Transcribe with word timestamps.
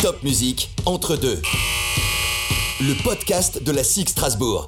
Top 0.00 0.22
musique 0.22 0.70
entre 0.86 1.16
deux. 1.16 1.42
Le 2.80 2.94
podcast 3.02 3.62
de 3.62 3.70
la 3.70 3.84
SIG 3.84 4.08
Strasbourg. 4.08 4.66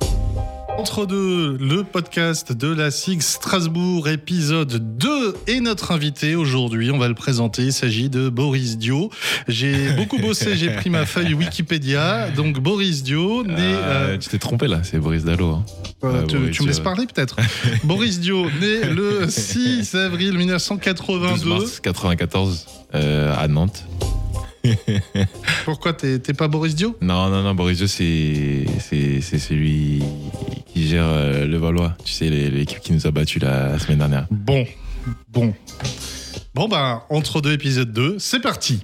Entre 0.78 1.06
deux, 1.06 1.56
le 1.58 1.84
podcast 1.84 2.52
de 2.52 2.68
la 2.68 2.90
SIG 2.90 3.22
Strasbourg, 3.22 4.08
épisode 4.08 4.98
2. 4.98 5.34
Et 5.46 5.60
notre 5.60 5.90
invité 5.92 6.34
aujourd'hui, 6.34 6.90
on 6.90 6.98
va 6.98 7.08
le 7.08 7.14
présenter, 7.14 7.62
il 7.62 7.72
s'agit 7.72 8.10
de 8.10 8.28
Boris 8.28 8.76
Dio. 8.76 9.10
J'ai 9.48 9.90
beaucoup 9.92 10.18
bossé, 10.18 10.54
j'ai 10.54 10.68
pris 10.70 10.90
ma 10.90 11.06
feuille 11.06 11.34
Wikipédia. 11.34 12.30
Donc 12.30 12.60
Boris 12.60 13.02
Dio, 13.02 13.42
né... 13.42 13.54
Euh, 13.58 14.14
euh, 14.14 14.18
tu 14.18 14.28
t'es 14.28 14.38
trompé 14.38 14.68
là, 14.68 14.80
c'est 14.82 14.98
Boris 14.98 15.24
Dallo. 15.24 15.50
Hein. 15.50 15.64
euh, 16.04 16.20
Ouais, 16.20 16.26
tu, 16.26 16.36
Boris 16.36 16.56
tu 16.56 16.62
me 16.62 16.68
laisses 16.68 16.80
parler 16.80 17.06
peut-être 17.06 17.36
Boris 17.84 18.20
Dio, 18.20 18.44
né 18.60 18.84
le 18.94 19.28
6 19.28 19.94
avril 19.94 20.32
12 20.32 20.38
1982. 20.38 21.48
mars 21.48 21.80
94 21.80 22.66
euh, 22.94 23.34
à 23.36 23.48
Nantes. 23.48 23.84
Pourquoi 25.64 25.92
t'es 25.92 26.18
pas 26.18 26.48
Boris 26.48 26.74
Dio 26.74 26.96
Non, 27.00 27.28
non, 27.28 27.42
non, 27.42 27.54
Boris 27.54 27.78
Dio, 27.78 27.86
c'est 27.86 28.66
celui 29.20 30.02
qui 30.72 30.88
gère 30.88 31.06
euh, 31.06 31.46
le 31.46 31.56
Valois. 31.56 31.96
Tu 32.04 32.12
sais, 32.12 32.28
l'équipe 32.28 32.80
qui 32.80 32.92
nous 32.92 33.06
a 33.06 33.10
battus 33.10 33.42
la, 33.42 33.72
la 33.72 33.78
semaine 33.78 33.98
dernière. 33.98 34.26
Bon, 34.30 34.64
bon. 35.28 35.54
Bon 36.54 36.68
bah, 36.68 37.04
entre 37.10 37.42
deux 37.42 37.52
épisodes 37.52 37.92
2, 37.92 38.16
c'est 38.18 38.40
parti 38.40 38.80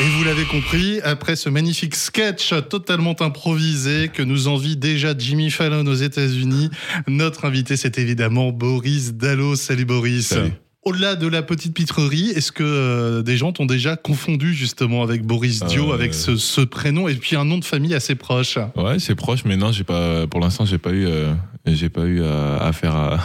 et 0.00 0.04
vous 0.04 0.24
l'avez 0.24 0.44
compris, 0.44 1.00
après 1.02 1.36
ce 1.36 1.48
magnifique 1.48 1.94
sketch 1.94 2.54
totalement 2.70 3.14
improvisé 3.20 4.08
que 4.08 4.22
nous 4.22 4.48
envie 4.48 4.76
déjà 4.76 5.14
Jimmy 5.16 5.50
Fallon 5.50 5.86
aux 5.86 5.94
États-Unis, 5.94 6.70
notre 7.06 7.44
invité 7.44 7.76
c'est 7.76 7.98
évidemment 7.98 8.50
Boris 8.52 9.12
Dallo. 9.12 9.54
Salut 9.54 9.84
Boris. 9.84 10.28
Salut. 10.28 10.52
Au-delà 10.84 11.14
de 11.14 11.28
la 11.28 11.42
petite 11.42 11.74
pitrerie, 11.74 12.30
est-ce 12.30 12.50
que 12.50 12.64
euh, 12.64 13.22
des 13.22 13.36
gens 13.36 13.52
t'ont 13.52 13.66
déjà 13.66 13.94
confondu 13.96 14.52
justement 14.52 15.04
avec 15.04 15.22
Boris 15.24 15.62
Dio, 15.64 15.90
Euh, 15.90 15.94
avec 15.94 16.12
ce, 16.12 16.36
ce 16.36 16.60
prénom 16.60 17.06
et 17.06 17.14
puis 17.14 17.36
un 17.36 17.44
nom 17.44 17.58
de 17.58 17.64
famille 17.64 17.94
assez 17.94 18.16
proche? 18.16 18.58
Ouais, 18.74 18.98
c'est 18.98 19.14
proche, 19.14 19.44
mais 19.44 19.56
non, 19.56 19.70
j'ai 19.70 19.84
pas. 19.84 20.26
Pour 20.26 20.40
l'instant, 20.40 20.64
j'ai 20.64 20.78
pas 20.78 20.90
eu, 20.90 21.06
euh, 21.06 21.32
j'ai 21.66 21.88
pas 21.88 22.02
eu 22.02 22.24
à, 22.24 22.56
à 22.56 22.70
à, 22.82 23.18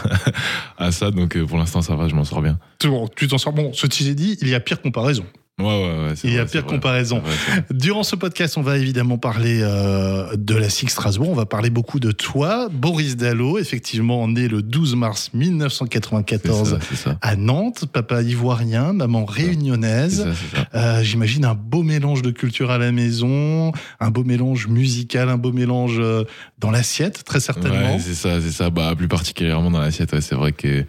à 0.78 0.92
ça, 0.92 1.10
donc 1.10 1.36
pour 1.46 1.58
l'instant, 1.58 1.82
ça 1.82 1.96
va, 1.96 2.08
je 2.08 2.14
m'en 2.14 2.24
sors 2.26 2.44
bien. 2.44 2.60
Bon, 2.84 3.08
tu 3.16 3.28
t'en 3.28 3.40
sors. 3.40 3.54
Bon, 3.54 3.74
ceci 3.74 4.14
dit, 4.14 4.38
il 4.42 4.50
y 4.50 4.54
a 4.54 4.60
pire 4.60 4.80
comparaison. 4.80 5.26
Ouais, 5.60 5.66
ouais, 5.66 6.04
ouais. 6.10 6.14
Il 6.24 6.34
y 6.34 6.38
a 6.38 6.46
pire 6.46 6.62
vrai. 6.62 6.70
comparaison. 6.76 7.20
Vrai. 7.20 7.64
Durant 7.72 8.04
ce 8.04 8.16
podcast, 8.16 8.58
on 8.58 8.62
va 8.62 8.78
évidemment 8.78 9.18
parler 9.18 9.60
euh, 9.64 10.36
de 10.36 10.54
la 10.54 10.70
SIG 10.70 10.92
Strasbourg, 10.92 11.30
on 11.30 11.34
va 11.34 11.48
parler 11.48 11.72
beaucoup 11.72 12.00
de 12.00 12.12
toi, 12.12 12.70
Boris 12.72 13.18
Dallo, 13.18 13.58
effectivement 13.58 14.28
né 14.28 14.48
le 14.48 14.62
12 14.62 14.96
mars 14.96 15.30
C'est 15.32 15.38
1994 15.40 16.70
ça, 16.70 16.78
c'est 16.88 16.96
ça. 16.96 17.18
à 17.22 17.36
Nantes, 17.36 17.86
papa 17.92 18.22
ivoirien, 18.22 18.94
maman 18.94 19.26
réunionnaise. 19.26 20.28
Euh, 20.76 21.02
J'imagine 21.02 21.44
un 21.46 21.56
beau 21.56 21.82
mélange 21.82 22.22
de 22.22 22.30
culture 22.30 22.70
à 22.70 22.78
la 22.78 22.92
maison, 22.92 23.72
un 24.00 24.12
beau 24.12 24.24
mélange 24.24 24.68
musical, 24.68 25.28
un 25.28 25.38
beau 25.38 25.52
mélange 25.52 25.98
euh, 26.00 26.24
dans 26.60 26.70
l'assiette, 26.70 27.24
très 27.24 27.40
certainement. 27.40 27.96
Ouais, 27.96 28.00
c'est 28.00 28.14
ça, 28.14 28.40
c'est 28.42 28.52
ça. 28.52 28.70
Bah, 28.70 28.94
plus 28.96 29.08
particulièrement 29.08 29.72
dans 29.72 29.80
l'assiette, 29.80 30.14
ouais, 30.14 30.22
c'est 30.22 30.36
vrai 30.36 30.52
que 30.52 30.86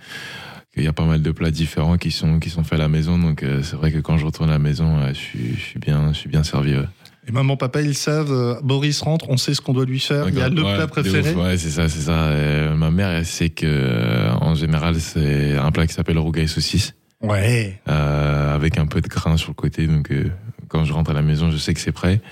qu'il 0.79 0.85
y 0.85 0.89
a 0.89 0.93
pas 0.93 1.05
mal 1.07 1.21
de 1.23 1.31
plats 1.33 1.51
différents 1.51 1.97
qui 1.99 2.11
sont 2.11 2.39
qui 2.39 2.51
sont 2.51 2.65
faits 2.65 2.75
à 2.79 2.83
la 2.83 2.89
maison. 2.89 3.19
Donc 3.19 3.43
euh, 3.43 3.63
c'est 3.63 3.77
vrai 3.77 3.91
que 3.93 3.99
quand 3.99 4.17
je 4.19 4.25
retourne 4.25 4.49
à 4.49 4.53
la 4.53 4.59
maison, 4.59 5.01
ouais, 5.01 5.09
je 5.15 5.19
suis 5.19 5.55
je 5.57 5.61
suis 5.61 5.79
bien 5.79 6.13
je 6.13 6.19
suis 6.19 6.29
bien 6.29 6.43
servi. 6.43 6.75
Ouais. 6.77 6.85
Et 7.29 7.33
maman, 7.33 7.59
papa, 7.59 7.83
ils 7.83 7.95
savent, 7.95 8.33
euh, 8.33 8.55
Boris 8.63 9.03
rentre, 9.03 9.27
on 9.29 9.37
sait 9.37 9.53
ce 9.53 9.61
qu'on 9.61 9.75
doit 9.75 9.85
lui 9.85 10.01
faire, 10.01 10.31
il 10.31 10.35
y 10.39 10.41
a 10.41 10.49
le 10.49 10.63
Ouais, 10.63 10.77
plat 10.77 10.87
préféré. 10.87 11.33
ouf, 11.35 11.37
Ouais, 11.37 11.59
c'est 11.59 11.69
ça, 11.69 11.87
c'est 11.91 12.01
ça. 12.01 12.13
Euh, 12.29 12.75
ma 12.75 12.91
mère, 12.91 13.11
elle 13.11 13.27
sait 13.27 13.51
que 13.51 13.67
euh, 13.67 14.31
en 14.41 14.55
général, 14.55 14.99
c'est 14.99 15.55
un 15.55 15.71
plat 15.71 15.87
qui 15.87 15.93
s'appelle 15.93 16.19
rougail 16.19 16.49
saucisse. 16.49 16.95
Ouais. 17.21 17.81
euh, 17.89 18.55
avec 18.55 18.79
un 18.79 18.87
peu 18.87 19.03
de 19.03 19.09
grain 19.09 19.37
sur 19.37 19.51
le 19.51 19.55
côté. 19.57 19.87
Donc, 19.87 20.11
euh, 20.11 20.31
quand 20.69 20.85
je 20.87 20.93
rentre 20.95 21.11
à 21.11 21.15
la 21.15 21.21
maison, 21.21 21.51
je 21.51 21.59
sais 21.59 21.75
que 21.75 21.81
c'est 21.81 21.93
prêt. 21.93 22.23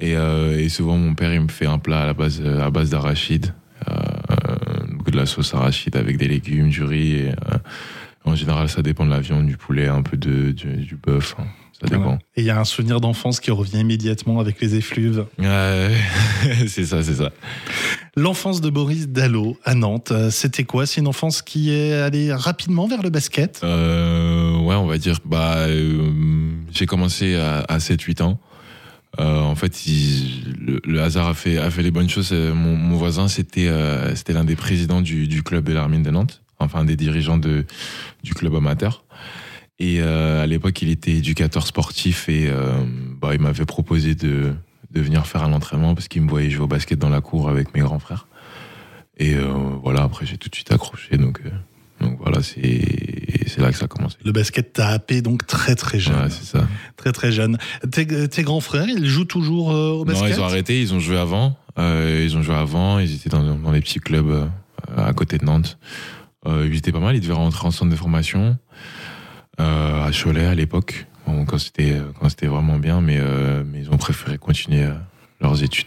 Et, 0.00 0.16
euh, 0.16 0.58
et 0.58 0.68
souvent, 0.68 0.96
mon 0.96 1.14
père, 1.14 1.32
il 1.32 1.42
me 1.42 1.48
fait 1.48 1.66
un 1.66 1.78
plat 1.78 2.00
à 2.02 2.06
la 2.06 2.14
base, 2.14 2.40
euh, 2.44 2.62
à 2.66 2.70
base 2.70 2.90
d'arachide, 2.90 3.54
euh, 3.88 3.92
beaucoup 5.02 5.10
de 5.10 5.16
la 5.16 5.26
sauce 5.26 5.52
arachide 5.52 5.96
avec 5.96 6.16
des 6.16 6.28
légumes, 6.28 6.68
du 6.68 6.84
riz. 6.84 7.12
Et, 7.16 7.28
euh, 7.30 7.58
en 8.24 8.36
général, 8.36 8.68
ça 8.68 8.82
dépend 8.82 9.04
de 9.04 9.10
la 9.10 9.18
viande, 9.18 9.46
du 9.46 9.56
poulet, 9.56 9.88
un 9.88 10.02
peu 10.02 10.16
de, 10.16 10.52
du, 10.52 10.76
du 10.76 10.94
bœuf. 10.94 11.34
hein. 11.40 11.44
Ça 11.72 11.88
dépend. 11.88 12.20
Et 12.36 12.42
il 12.42 12.44
y 12.44 12.50
a 12.50 12.60
un 12.60 12.64
souvenir 12.64 13.00
d'enfance 13.00 13.40
qui 13.40 13.50
revient 13.50 13.80
immédiatement 13.80 14.38
avec 14.38 14.60
les 14.60 14.76
effluves. 14.76 15.26
Ouais, 15.40 15.90
c'est 16.68 16.84
ça, 16.84 17.02
c'est 17.02 17.14
ça. 17.16 17.30
L'enfance 18.14 18.60
de 18.60 18.70
Boris 18.70 19.08
Dallo 19.08 19.56
à 19.64 19.74
Nantes, 19.74 20.12
euh, 20.12 20.30
c'était 20.30 20.62
quoi? 20.62 20.86
C'est 20.86 21.00
une 21.00 21.08
enfance 21.08 21.42
qui 21.42 21.72
est 21.72 21.94
allée 21.94 22.32
rapidement 22.32 22.86
vers 22.86 23.02
le 23.02 23.10
basket? 23.10 23.60
Euh, 23.64 24.56
ouais, 24.60 24.76
on 24.76 24.86
va 24.86 24.98
dire. 24.98 25.18
Bah, 25.24 25.56
euh, 25.66 26.12
j'ai 26.70 26.86
commencé 26.86 27.34
à, 27.34 27.64
à 27.68 27.78
7-8 27.78 28.22
ans. 28.22 28.38
Euh, 29.18 29.40
fait, 29.68 30.80
le, 30.84 31.00
hasard 31.00 31.28
a 31.28 31.34
fait, 31.34 31.82
les 31.82 31.90
bonnes 31.90 32.08
choses. 32.08 32.30
Euh, 32.32 32.54
Mon, 32.54 32.96
voisin, 32.96 33.28
c'était 33.28 33.68
euh, 33.68 34.14
c'était 34.14 34.32
l'un 34.32 34.44
des 34.44 34.56
présidents 34.56 35.00
du, 35.00 35.42
club 35.42 35.64
de 35.64 35.72
l'Armine 35.72 36.02
de 36.02 36.10
Nantes, 36.10 36.42
enfin 36.58 36.84
des 36.84 36.96
dirigeants 36.96 37.38
du 37.38 38.34
club 38.34 38.54
amateur. 38.54 39.04
Et 39.78 40.00
euh, 40.00 40.42
à 40.42 40.46
l'époque, 40.46 40.80
il 40.82 40.90
était 40.90 41.12
éducateur 41.12 41.66
sportif 41.66 42.28
et 42.28 42.50
bah, 43.20 43.34
il 43.34 43.40
m'avait 43.40 43.64
proposé 43.64 44.14
de, 44.14 44.54
venir 44.94 45.26
faire 45.26 45.42
un 45.42 45.52
entraînement 45.52 45.94
parce 45.94 46.08
qu'il 46.08 46.22
me 46.22 46.28
voyait 46.28 46.50
jouer 46.50 46.64
au 46.64 46.68
basket 46.68 46.98
dans 46.98 47.08
la 47.08 47.20
cour 47.20 47.48
avec 47.48 47.74
mes 47.74 47.80
grands 47.80 47.98
frères. 47.98 48.26
Et 49.18 49.34
voilà, 49.82 50.02
après, 50.02 50.26
j'ai 50.26 50.38
tout 50.38 50.48
de 50.48 50.54
suite 50.54 50.72
accroché. 50.72 51.16
Donc 51.16 51.40
voilà, 52.18 52.42
c'est 52.42 53.11
c'est 53.46 53.60
là 53.60 53.70
que 53.70 53.76
ça 53.76 53.84
a 53.84 53.88
commencé. 53.88 54.16
Le 54.24 54.32
basket 54.32 54.72
t'a 54.72 54.88
happé 54.88 55.22
donc 55.22 55.46
très 55.46 55.74
très 55.74 55.98
jeune. 55.98 56.16
Ouais, 56.16 56.30
c'est 56.30 56.44
ça. 56.44 56.66
très 56.96 57.12
très 57.12 57.32
jeune. 57.32 57.58
Tes, 57.90 58.28
tes 58.28 58.42
grands 58.42 58.60
frères, 58.60 58.88
ils 58.88 59.06
jouent 59.06 59.24
toujours 59.24 59.72
euh, 59.72 59.90
au 59.90 60.04
basket 60.04 60.30
Non, 60.30 60.34
ils 60.34 60.40
ont 60.40 60.44
arrêté, 60.44 60.80
ils 60.80 60.94
ont 60.94 61.00
joué 61.00 61.18
avant. 61.18 61.56
Euh, 61.78 62.22
ils 62.24 62.36
ont 62.36 62.42
joué 62.42 62.54
avant, 62.54 62.98
ils 62.98 63.14
étaient 63.14 63.30
dans, 63.30 63.42
dans 63.42 63.72
les 63.72 63.80
petits 63.80 64.00
clubs 64.00 64.28
euh, 64.28 64.46
à 64.96 65.12
côté 65.12 65.38
de 65.38 65.44
Nantes. 65.44 65.78
Ils 66.46 66.76
étaient 66.76 66.90
pas 66.90 66.98
mal, 66.98 67.14
ils 67.14 67.20
devaient 67.20 67.34
rentrer 67.34 67.68
en 67.68 67.70
centre 67.70 67.90
de 67.92 67.96
formation 67.96 68.58
à 69.58 70.10
Cholet 70.10 70.44
à 70.44 70.56
l'époque, 70.56 71.06
bon, 71.24 71.44
quand 71.44 71.56
c'était 71.58 72.46
vraiment 72.48 72.80
bien, 72.80 73.00
mais, 73.00 73.20
mais 73.64 73.78
ils 73.78 73.90
ont 73.90 73.96
préféré 73.96 74.38
continuer 74.38 74.88
leurs 75.40 75.62
études. 75.62 75.86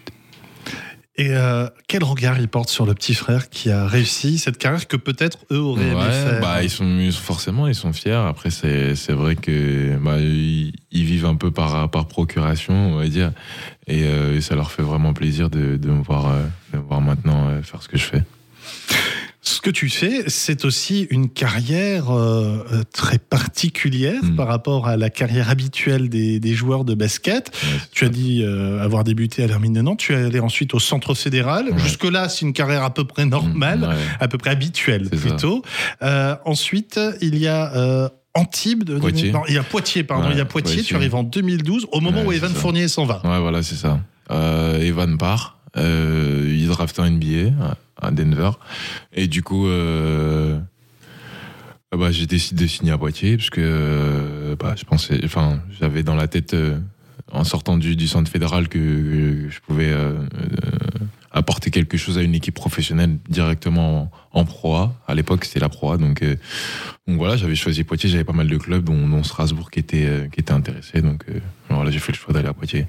Et 1.17 1.29
euh, 1.29 1.69
quel 1.87 2.03
regard 2.03 2.37
ils 2.39 2.49
portent 2.49 2.67
sur 2.69 2.85
le 2.85 2.93
petit 2.93 3.13
frère 3.13 3.49
qui 3.49 3.71
a 3.71 3.87
réussi 3.87 4.37
cette 4.37 4.57
carrière 4.57 4.85
que 4.85 4.97
peut-être 4.97 5.39
eux 5.49 5.59
auraient 5.59 5.85
aimé 5.87 5.95
Ouais, 5.95 6.11
faire? 6.11 6.41
bah, 6.41 6.61
ils 6.61 6.69
sont, 6.69 7.09
forcément, 7.13 7.67
ils 7.67 7.75
sont 7.75 7.93
fiers. 7.93 8.11
Après, 8.27 8.49
c'est 8.49 8.95
c'est 8.95 9.13
vrai 9.13 9.37
que 9.37 9.95
bah, 9.97 10.17
ils, 10.19 10.73
ils 10.91 11.05
vivent 11.05 11.25
un 11.25 11.35
peu 11.35 11.51
par, 11.51 11.89
par 11.89 12.07
procuration, 12.07 12.73
on 12.73 12.97
va 12.97 13.07
dire. 13.07 13.31
Et, 13.87 14.03
euh, 14.03 14.35
et 14.35 14.41
ça 14.41 14.55
leur 14.55 14.71
fait 14.71 14.81
vraiment 14.83 15.13
plaisir 15.13 15.49
de, 15.49 15.77
de 15.77 15.89
me 15.89 16.03
voir, 16.03 16.27
euh, 16.27 16.43
de 16.73 16.79
me 16.79 16.83
voir 16.83 16.99
maintenant 16.99 17.61
faire 17.63 17.81
ce 17.81 17.87
que 17.87 17.97
je 17.97 18.03
fais. 18.03 18.23
Ce 19.65 19.71
que 19.71 19.75
tu 19.75 19.89
fais, 19.89 20.25
c'est 20.27 20.63
aussi 20.63 21.07
une 21.09 21.27
carrière 21.27 22.11
euh, 22.11 22.63
euh, 22.71 22.83
très 22.93 23.17
particulière 23.17 24.21
Mm. 24.23 24.35
par 24.35 24.47
rapport 24.47 24.87
à 24.87 24.95
la 24.95 25.09
carrière 25.09 25.49
habituelle 25.49 26.07
des, 26.07 26.39
des 26.39 26.53
joueurs 26.53 26.85
de 26.85 26.93
basket. 26.93 27.49
Ouais, 27.63 27.79
Tu 27.91 28.05
as 28.05 28.09
dit 28.09 28.43
euh, 28.43 28.79
avoir 28.83 29.03
débuté 29.03 29.43
à 29.43 29.47
l'Hermine 29.47 29.73
de 29.73 29.81
Nantes, 29.81 29.97
tu 29.97 30.13
es 30.13 30.17
allé 30.17 30.39
ensuite 30.39 30.75
au 30.75 30.79
Centre 30.79 31.15
fédéral. 31.15 31.69
Ouais. 31.71 31.79
Jusque-là, 31.79 32.29
c'est 32.29 32.41
une 32.45 32.53
carrière 32.53 32.83
à 32.83 32.93
peu 32.93 33.05
près 33.05 33.25
normale, 33.25 33.81
Ouais. 33.89 33.95
à 34.19 34.27
peu 34.27 34.37
près 34.37 34.51
habituelle 34.51 35.09
plutôt. 35.09 35.63
Euh, 36.03 36.35
ensuite, 36.45 36.99
il 37.21 37.35
y 37.39 37.47
a 37.47 38.11
Antibes. 38.35 38.83
De, 38.83 38.99
Poitiers. 38.99 39.31
Non, 39.31 39.41
il 39.47 39.55
y 39.55 39.57
a 39.57 39.63
Poitiers, 39.63 40.03
pardon. 40.03 40.27
Il 40.31 40.37
y 40.37 40.41
a 40.41 40.45
Poitiers, 40.45 40.75
Poitiers. 40.75 40.83
tu 40.89 40.95
arrives 40.95 41.15
en 41.15 41.23
2012, 41.23 41.87
au 41.91 42.01
moment 42.01 42.21
où 42.23 42.31
Evan 42.31 42.53
ça. 42.53 42.59
Fournier 42.59 42.87
s'en 42.87 43.05
va. 43.05 43.19
Ouais, 43.23 43.39
voilà, 43.39 43.63
c'est 43.63 43.73
ça. 43.77 43.99
Evan 44.79 45.17
part. 45.17 45.54
Euh, 45.77 46.55
il 46.57 46.67
draft 46.67 46.99
un 46.99 47.09
NBA 47.09 47.51
à, 48.01 48.11
Denver. 48.11 48.51
Et 49.13 49.27
du 49.27 49.43
coup, 49.43 49.67
euh, 49.67 50.59
euh, 51.93 51.97
bah, 51.97 52.11
j'ai 52.11 52.25
décidé 52.25 52.63
de 52.65 52.69
signer 52.69 52.91
à 52.91 52.97
Poitiers 52.97 53.37
parce 53.37 53.49
que 53.49 53.61
euh, 53.61 54.55
bah, 54.57 54.75
je 54.77 54.83
pensais, 54.85 55.19
enfin, 55.23 55.61
j'avais 55.79 56.03
dans 56.03 56.15
la 56.15 56.27
tête, 56.27 56.53
euh, 56.53 56.79
en 57.31 57.43
sortant 57.43 57.77
du, 57.77 57.95
du 57.95 58.07
centre 58.07 58.31
fédéral, 58.31 58.67
que, 58.67 59.47
je 59.49 59.59
pouvais 59.59 59.89
euh, 59.89 60.13
apporter 61.31 61.69
quelque 61.69 61.97
chose 61.97 62.17
à 62.17 62.21
une 62.21 62.33
équipe 62.33 62.55
professionnelle 62.55 63.17
directement 63.29 64.11
en, 64.33 64.39
en 64.39 64.45
Pro 64.45 64.75
A. 64.75 64.95
À 65.07 65.15
l'époque, 65.15 65.45
c'était 65.45 65.59
la 65.59 65.69
Pro 65.69 65.91
A. 65.91 65.97
Donc, 65.97 66.23
euh, 66.23 66.35
donc 67.07 67.17
voilà, 67.17 67.35
j'avais 67.35 67.55
choisi 67.55 67.83
Poitiers. 67.83 68.09
J'avais 68.09 68.23
pas 68.23 68.33
mal 68.33 68.47
de 68.47 68.57
clubs, 68.57 68.83
dont, 68.83 69.23
Strasbourg, 69.23 69.69
qui 69.69 69.79
étaient, 69.79 70.05
euh, 70.05 70.27
qui 70.27 70.39
étaient 70.39 70.53
intéressés. 70.53 71.01
Donc 71.01 71.25
euh, 71.29 71.39
voilà, 71.69 71.91
j'ai 71.91 71.99
fait 71.99 72.13
le 72.13 72.17
choix 72.17 72.33
d'aller 72.33 72.47
à 72.47 72.53
Poitiers. 72.53 72.87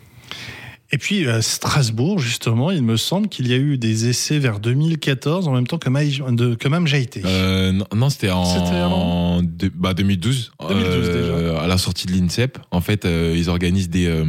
Et 0.93 0.99
puis 0.99 1.27
euh, 1.27 1.41
Strasbourg, 1.43 2.19
justement, 2.21 2.71
il 2.71 2.83
me 2.83 2.97
semble 2.97 3.29
qu'il 3.29 3.49
y 3.49 3.53
a 3.53 3.57
eu 3.57 3.77
des 3.77 4.09
essais 4.09 4.39
vers 4.39 4.61
2014 4.61 5.49
en 5.49 5.53
même 5.53 5.67
temps 5.67 5.79
que, 5.79 5.89
Maï, 5.91 6.21
de, 6.31 6.55
que 6.55 6.69
Mam 6.69 6.87
Jaïté. 6.87 7.23
Euh, 7.25 7.73
non, 7.73 7.87
non, 7.95 8.09
c'était 8.11 8.31
en 8.31 8.45
C'était 8.45 8.77
avant 8.77 9.43
de- 9.43 9.71
bah, 9.75 9.95
2012. 9.95 10.53
2012 10.61 11.09
Euh, 11.11 11.59
À 11.59 11.67
la 11.67 11.79
sortie 11.79 12.07
de 12.07 12.13
l'INSEP, 12.13 12.59
en 12.71 12.81
fait, 12.81 13.05
euh, 13.05 13.35
ils 13.37 13.51
organisent 13.51 13.89
des, 13.91 14.07
euh, 14.07 14.25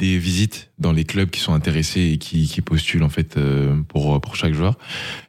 des 0.00 0.18
visites 0.18 0.70
dans 0.78 0.92
les 0.92 1.04
clubs 1.04 1.28
qui 1.30 1.40
sont 1.40 1.52
intéressés 1.52 2.12
et 2.14 2.18
qui, 2.18 2.48
qui 2.48 2.60
postulent 2.62 3.02
en 3.04 3.10
fait 3.10 3.36
euh, 3.36 3.76
pour 3.86 4.20
pour 4.20 4.34
chaque 4.34 4.54
joueur. 4.54 4.74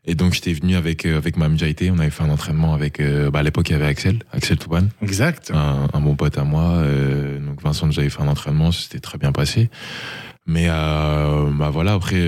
Et 0.06 0.16
donc 0.16 0.34
j'étais 0.34 0.54
venu 0.54 0.76
avec 0.76 1.06
euh, 1.06 1.18
avec 1.18 1.36
Mam 1.38 1.58
Jaité, 1.60 1.92
on 1.92 2.00
avait 2.00 2.10
fait 2.10 2.24
un 2.24 2.30
entraînement 2.30 2.74
avec 2.74 3.00
euh, 3.00 3.30
bah, 3.30 3.40
à 3.40 3.44
l'époque 3.44 3.70
il 3.70 3.74
y 3.74 3.76
avait 3.76 3.86
Axel, 3.86 4.20
Axel 4.32 4.58
Touban, 4.58 4.86
Exact. 5.02 5.52
un, 5.54 5.88
un 5.94 6.02
bon 6.02 6.16
pote 6.16 6.38
à 6.38 6.44
moi. 6.46 6.64
euh, 6.78 7.40
donc 7.46 7.62
Vincent 7.62 7.92
j'avais 7.92 8.10
fait 8.10 8.22
un 8.22 8.28
entraînement, 8.30 8.72
c'était 8.72 9.00
très 9.02 9.18
bien 9.18 9.32
passé. 9.34 9.70
Mais 10.48 10.68
euh, 10.70 11.52
bah 11.60 11.70
voilà 11.70 11.94
après 11.94 12.22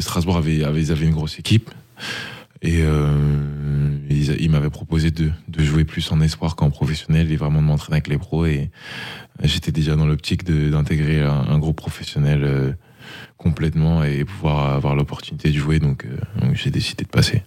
Strasbourg 0.00 0.38
avait, 0.38 0.64
avait 0.64 0.80
ils 0.80 0.90
avaient 0.92 1.06
une 1.06 1.12
grosse 1.14 1.38
équipe 1.38 1.70
et 2.62 2.78
euh, 2.80 3.12
ils, 4.38 4.42
ils 4.44 4.50
m'avaient 4.50 4.70
proposé 4.70 5.10
de, 5.10 5.30
de 5.48 5.62
jouer 5.64 5.84
plus 5.84 6.10
en 6.12 6.20
espoir 6.20 6.56
qu'en 6.56 6.70
professionnel 6.70 7.30
et 7.30 7.36
vraiment 7.36 7.60
de 7.60 7.66
m'entraîner 7.66 7.96
avec 7.96 8.08
les 8.08 8.18
pros 8.18 8.46
et 8.46 8.70
j'étais 9.42 9.72
déjà 9.72 9.96
dans 9.96 10.06
l'optique 10.06 10.44
d'intégrer 10.44 11.22
un, 11.22 11.30
un 11.48 11.58
groupe 11.58 11.76
professionnel 11.76 12.42
euh, 12.44 12.72
complètement 13.36 14.04
et 14.04 14.24
pouvoir 14.24 14.74
avoir 14.74 14.94
l'opportunité 14.94 15.50
de 15.50 15.58
jouer 15.58 15.78
donc, 15.78 16.04
euh, 16.04 16.16
donc 16.40 16.54
j'ai 16.56 16.70
décidé 16.70 17.04
de 17.04 17.08
passer. 17.10 17.42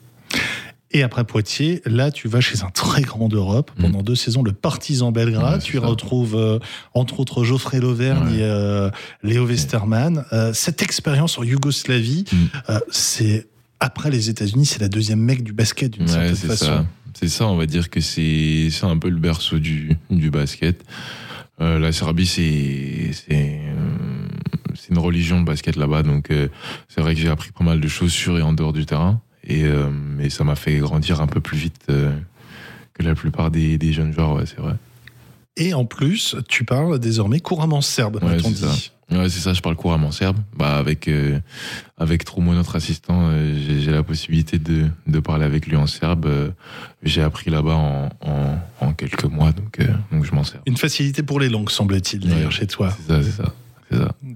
Et 0.96 1.02
après 1.02 1.24
Poitiers, 1.24 1.82
là, 1.88 2.12
tu 2.12 2.28
vas 2.28 2.40
chez 2.40 2.62
un 2.62 2.70
très 2.70 3.02
grand 3.02 3.28
d'Europe 3.28 3.72
pendant 3.82 4.04
deux 4.04 4.14
saisons, 4.14 4.44
le 4.44 4.52
Partizan 4.54 5.12
Belgrade. 5.12 5.54
Mm. 5.54 5.56
Ouais, 5.56 5.60
tu 5.64 5.76
y 5.78 5.80
retrouves, 5.80 6.36
euh, 6.36 6.60
entre 6.94 7.20
autres, 7.20 7.44
Geoffrey 7.44 7.80
Lauvergne 7.80 8.28
Ouais. 8.28 8.38
et 8.38 8.44
euh, 8.44 8.92
Léo 9.24 9.48
Westermann. 9.48 10.24
Euh, 10.34 10.54
cette 10.54 10.84
expérience 10.84 11.40
en 11.40 11.44
Yougoslavie, 11.44 12.26
Mm. 12.32 12.78
c'est 12.92 13.48
après 13.84 14.10
les 14.10 14.30
États-Unis, 14.30 14.66
c'est 14.66 14.80
la 14.82 14.88
deuxième 14.88 15.20
mec 15.20 15.44
du 15.44 15.52
basket 15.54 15.92
d'une 15.92 16.04
Ouais, 16.04 16.10
certaine 16.10 16.36
c'est 16.36 16.48
façon. 16.48 16.66
ça. 16.66 16.86
C'est 17.14 17.28
ça, 17.28 17.48
on 17.48 17.58
va 17.58 17.66
dire 17.68 17.90
que 17.90 18.00
c'est 18.02 18.70
c'est 18.72 18.86
un 18.86 18.98
peu 18.98 19.10
le 19.10 19.20
berceau 19.20 19.60
du, 19.60 19.96
du 20.10 20.32
basket. 20.32 20.84
Euh, 21.62 21.78
la 21.78 21.92
Serbie, 21.92 22.26
c'est 22.26 23.12
c'est 23.14 23.60
euh, 23.62 24.28
c'est 24.74 24.90
une 24.90 24.98
religion 24.98 25.40
de 25.40 25.46
basket 25.46 25.76
là-bas, 25.76 26.02
donc 26.02 26.32
euh, 26.32 26.48
c'est 26.88 27.02
vrai 27.02 27.14
que 27.14 27.22
j'ai 27.22 27.30
appris 27.30 27.52
pas 27.52 27.64
mal 27.64 27.80
de 27.80 27.88
choses 27.88 28.12
sur 28.12 28.38
et 28.40 28.42
en 28.42 28.54
dehors 28.54 28.74
du 28.74 28.86
terrain, 28.88 29.22
et, 29.44 29.64
euh, 29.66 29.90
et 30.20 30.30
ça 30.32 30.44
m'a 30.44 30.56
fait 30.56 30.78
grandir 30.80 31.22
un 31.22 31.28
peu 31.28 31.40
plus 31.42 31.58
vite 31.58 31.86
que 31.88 33.04
la 33.04 33.14
plupart 33.16 33.52
des, 33.52 33.78
des 33.78 33.94
jeunes 33.94 34.14
joueurs, 34.14 34.34
ouais, 34.34 34.46
c'est 34.48 34.60
vrai. 34.60 34.76
Et 35.56 35.74
en 35.76 35.86
plus, 35.86 36.36
tu 36.50 36.64
parles 36.64 36.98
désormais 37.00 37.40
couramment 37.40 37.82
serbe, 37.82 38.20
Ouais, 38.24 38.38
c'est 38.42 38.52
dit. 38.52 38.92
Ouais, 39.18 39.30
c'est 39.30 39.40
ça, 39.40 39.54
je 39.54 39.62
parle 39.62 39.76
couramment 39.76 40.12
serbe. 40.12 40.38
Bah, 40.58 40.78
avec, 40.78 41.08
euh, 41.08 41.40
avec 41.98 42.24
Troumo, 42.26 42.54
notre 42.54 42.76
assistant, 42.76 43.28
euh, 43.30 43.54
j'ai 43.80 43.92
la 43.92 44.04
possibilité 44.04 44.60
de, 44.60 44.88
de 45.08 45.20
parler 45.20 45.46
avec 45.46 45.68
lui 45.68 45.76
en 45.76 45.88
serbe. 45.88 46.26
Euh, 46.26 46.50
j'ai 47.04 47.22
appris 47.22 47.50
là-bas 47.52 47.76
en, 47.76 48.10
en, 48.22 48.58
en 48.80 48.94
quelques 48.94 49.26
mois, 49.26 49.52
donc, 49.52 49.80
euh, 49.80 49.88
donc 50.12 50.26
je 50.26 50.34
m'en 50.34 50.44
sers. 50.44 50.62
Une 50.66 50.78
facilité 50.78 51.24
pour 51.24 51.40
les 51.40 51.50
langues, 51.50 51.70
semble-t-il, 51.70 52.22
d'ailleurs, 52.22 52.48
Ouais. 52.50 52.52
chez 52.52 52.68
toi. 52.68 52.96
C'est 53.08 53.08
ça, 53.14 53.24
c'est 53.24 53.32
ça. 53.44 53.54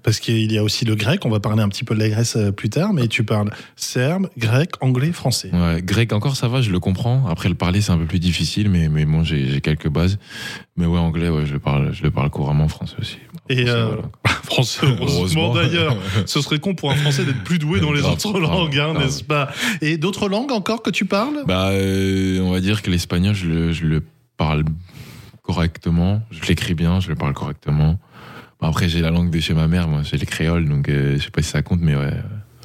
Parce 0.08 0.22
qu'il 0.22 0.50
y 0.54 0.58
a 0.58 0.64
aussi 0.64 0.86
le 0.86 0.96
grec, 0.96 1.26
on 1.26 1.30
va 1.30 1.42
parler 1.42 1.62
un 1.62 1.68
petit 1.68 1.84
peu 1.84 1.94
de 1.94 2.00
la 2.00 2.08
Grèce 2.08 2.38
euh, 2.38 2.54
plus 2.54 2.70
tard, 2.70 2.94
mais 2.94 3.10
tu 3.10 3.26
parles 3.26 3.52
serbe, 3.76 4.30
grec, 4.38 4.72
anglais, 4.80 5.12
français. 5.12 5.50
Ouais, 5.52 5.82
grec, 5.82 6.14
encore 6.14 6.38
ça 6.38 6.48
va, 6.48 6.62
je 6.62 6.72
le 6.72 6.80
comprends. 6.80 7.28
Après, 7.28 7.50
le 7.50 7.56
parler, 7.56 7.82
c'est 7.82 7.92
un 7.92 7.98
peu 7.98 8.06
plus 8.06 8.20
difficile, 8.20 8.70
mais, 8.70 8.88
mais 8.88 9.04
bon, 9.04 9.26
j'ai 9.26 9.60
quelques 9.60 9.90
bases. 9.90 10.18
Mais 10.78 10.86
ouais, 10.86 10.98
anglais, 10.98 11.28
ouais, 11.28 11.46
je 11.46 11.52
le 11.52 11.60
parle, 11.60 11.92
je 11.92 12.04
le 12.04 12.12
parle 12.12 12.30
couramment, 12.30 12.70
français 12.70 12.96
aussi. 13.02 13.18
Et 13.50 13.66
Français, 13.66 13.70
euh, 13.70 13.86
voilà. 13.88 14.04
français, 14.44 14.88
heureusement 14.88 15.54
d'ailleurs. 15.54 15.98
Ce 16.26 16.40
serait 16.40 16.60
con 16.60 16.74
pour 16.74 16.90
un 16.90 16.96
français 16.96 17.26
d'être 17.26 17.44
plus 17.44 17.60
doué 17.60 17.82
dans 17.82 17.92
les 17.92 18.00
Grave, 18.00 18.14
autres 18.14 18.40
langues, 18.40 18.80
hein, 18.80 18.94
n'est-ce 18.94 19.26
pas? 19.26 19.52
Et 19.82 19.98
d'autres 19.98 20.30
langues 20.30 20.54
encore 20.54 20.84
que 20.84 20.90
tu 20.90 21.04
parles? 21.04 21.44
Bah, 21.46 21.72
euh, 21.72 22.40
on 22.40 22.52
va 22.52 22.62
dire 22.62 22.82
que 22.82 22.90
l'espagnol, 22.90 23.36
je 23.36 23.46
le, 23.46 23.72
je 23.74 23.84
le 23.84 24.02
parle 24.38 24.64
correctement. 25.42 26.22
Je 26.32 26.48
l'écris 26.48 26.76
bien, 26.76 27.02
je 27.02 27.10
le 27.10 27.16
parle 27.16 27.34
correctement. 27.34 28.00
Bon, 28.60 28.68
après, 28.68 28.90
j'ai 28.90 29.02
la 29.02 29.12
langue 29.12 29.30
de 29.30 29.40
chez 29.40 29.54
ma 29.54 29.68
mère, 29.68 29.88
moi, 29.88 30.02
j'ai 30.04 30.18
les 30.18 30.26
créoles, 30.26 30.68
donc 30.68 30.90
euh, 30.90 31.18
je 31.18 31.24
sais 31.24 31.30
pas 31.30 31.42
si 31.42 31.50
ça 31.50 31.62
compte, 31.62 31.80
mais 31.82 31.96
ouais, 31.96 32.14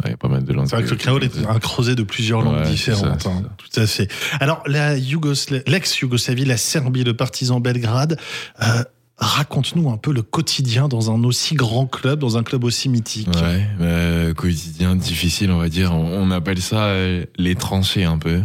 il 0.05 0.11
y 0.11 0.15
a 0.15 0.17
pas 0.17 0.29
mal 0.29 0.43
de 0.43 0.53
langues. 0.53 0.67
C'est 0.69 0.77
vrai 0.77 0.85
que 0.85 0.91
le 0.91 0.97
créole 0.97 1.23
est 1.25 1.47
un 1.47 1.59
creuset 1.59 1.95
de 1.95 2.03
plusieurs 2.03 2.41
langues 2.43 2.63
Ouais, 2.65 2.71
différentes. 2.71 3.23
ça, 3.23 3.29
hein, 3.31 3.43
tout 3.59 3.81
à 3.81 3.87
fait. 3.87 4.11
Alors, 4.41 4.63
la 4.67 4.97
Yougosla- 4.97 5.63
l'ex-Yougoslavie, 5.69 6.45
la 6.47 6.57
Serbie, 6.57 7.05
le 7.05 7.15
partisan 7.15 7.61
Belgrade, 7.61 8.19
euh, 8.63 8.83
raconte-nous 9.19 9.91
un 9.91 9.99
peu 9.99 10.13
le 10.13 10.23
quotidien 10.23 10.89
dans 10.89 11.11
un 11.15 11.23
aussi 11.25 11.55
grand 11.55 11.87
club, 11.87 12.19
dans 12.19 12.39
un 12.39 12.43
club 12.43 12.65
aussi 12.65 12.89
mythique. 12.89 13.29
Ouais, 13.37 13.67
euh, 13.83 14.35
quotidien 14.35 14.97
difficile, 14.97 15.51
on 15.53 15.59
va 15.59 15.69
dire. 15.69 15.93
On, 15.93 16.23
on 16.23 16.31
appelle 16.31 16.61
ça 16.63 16.87
euh, 16.87 17.25
les 17.37 17.55
tranchées 17.55 18.05
un 18.05 18.17
peu 18.19 18.41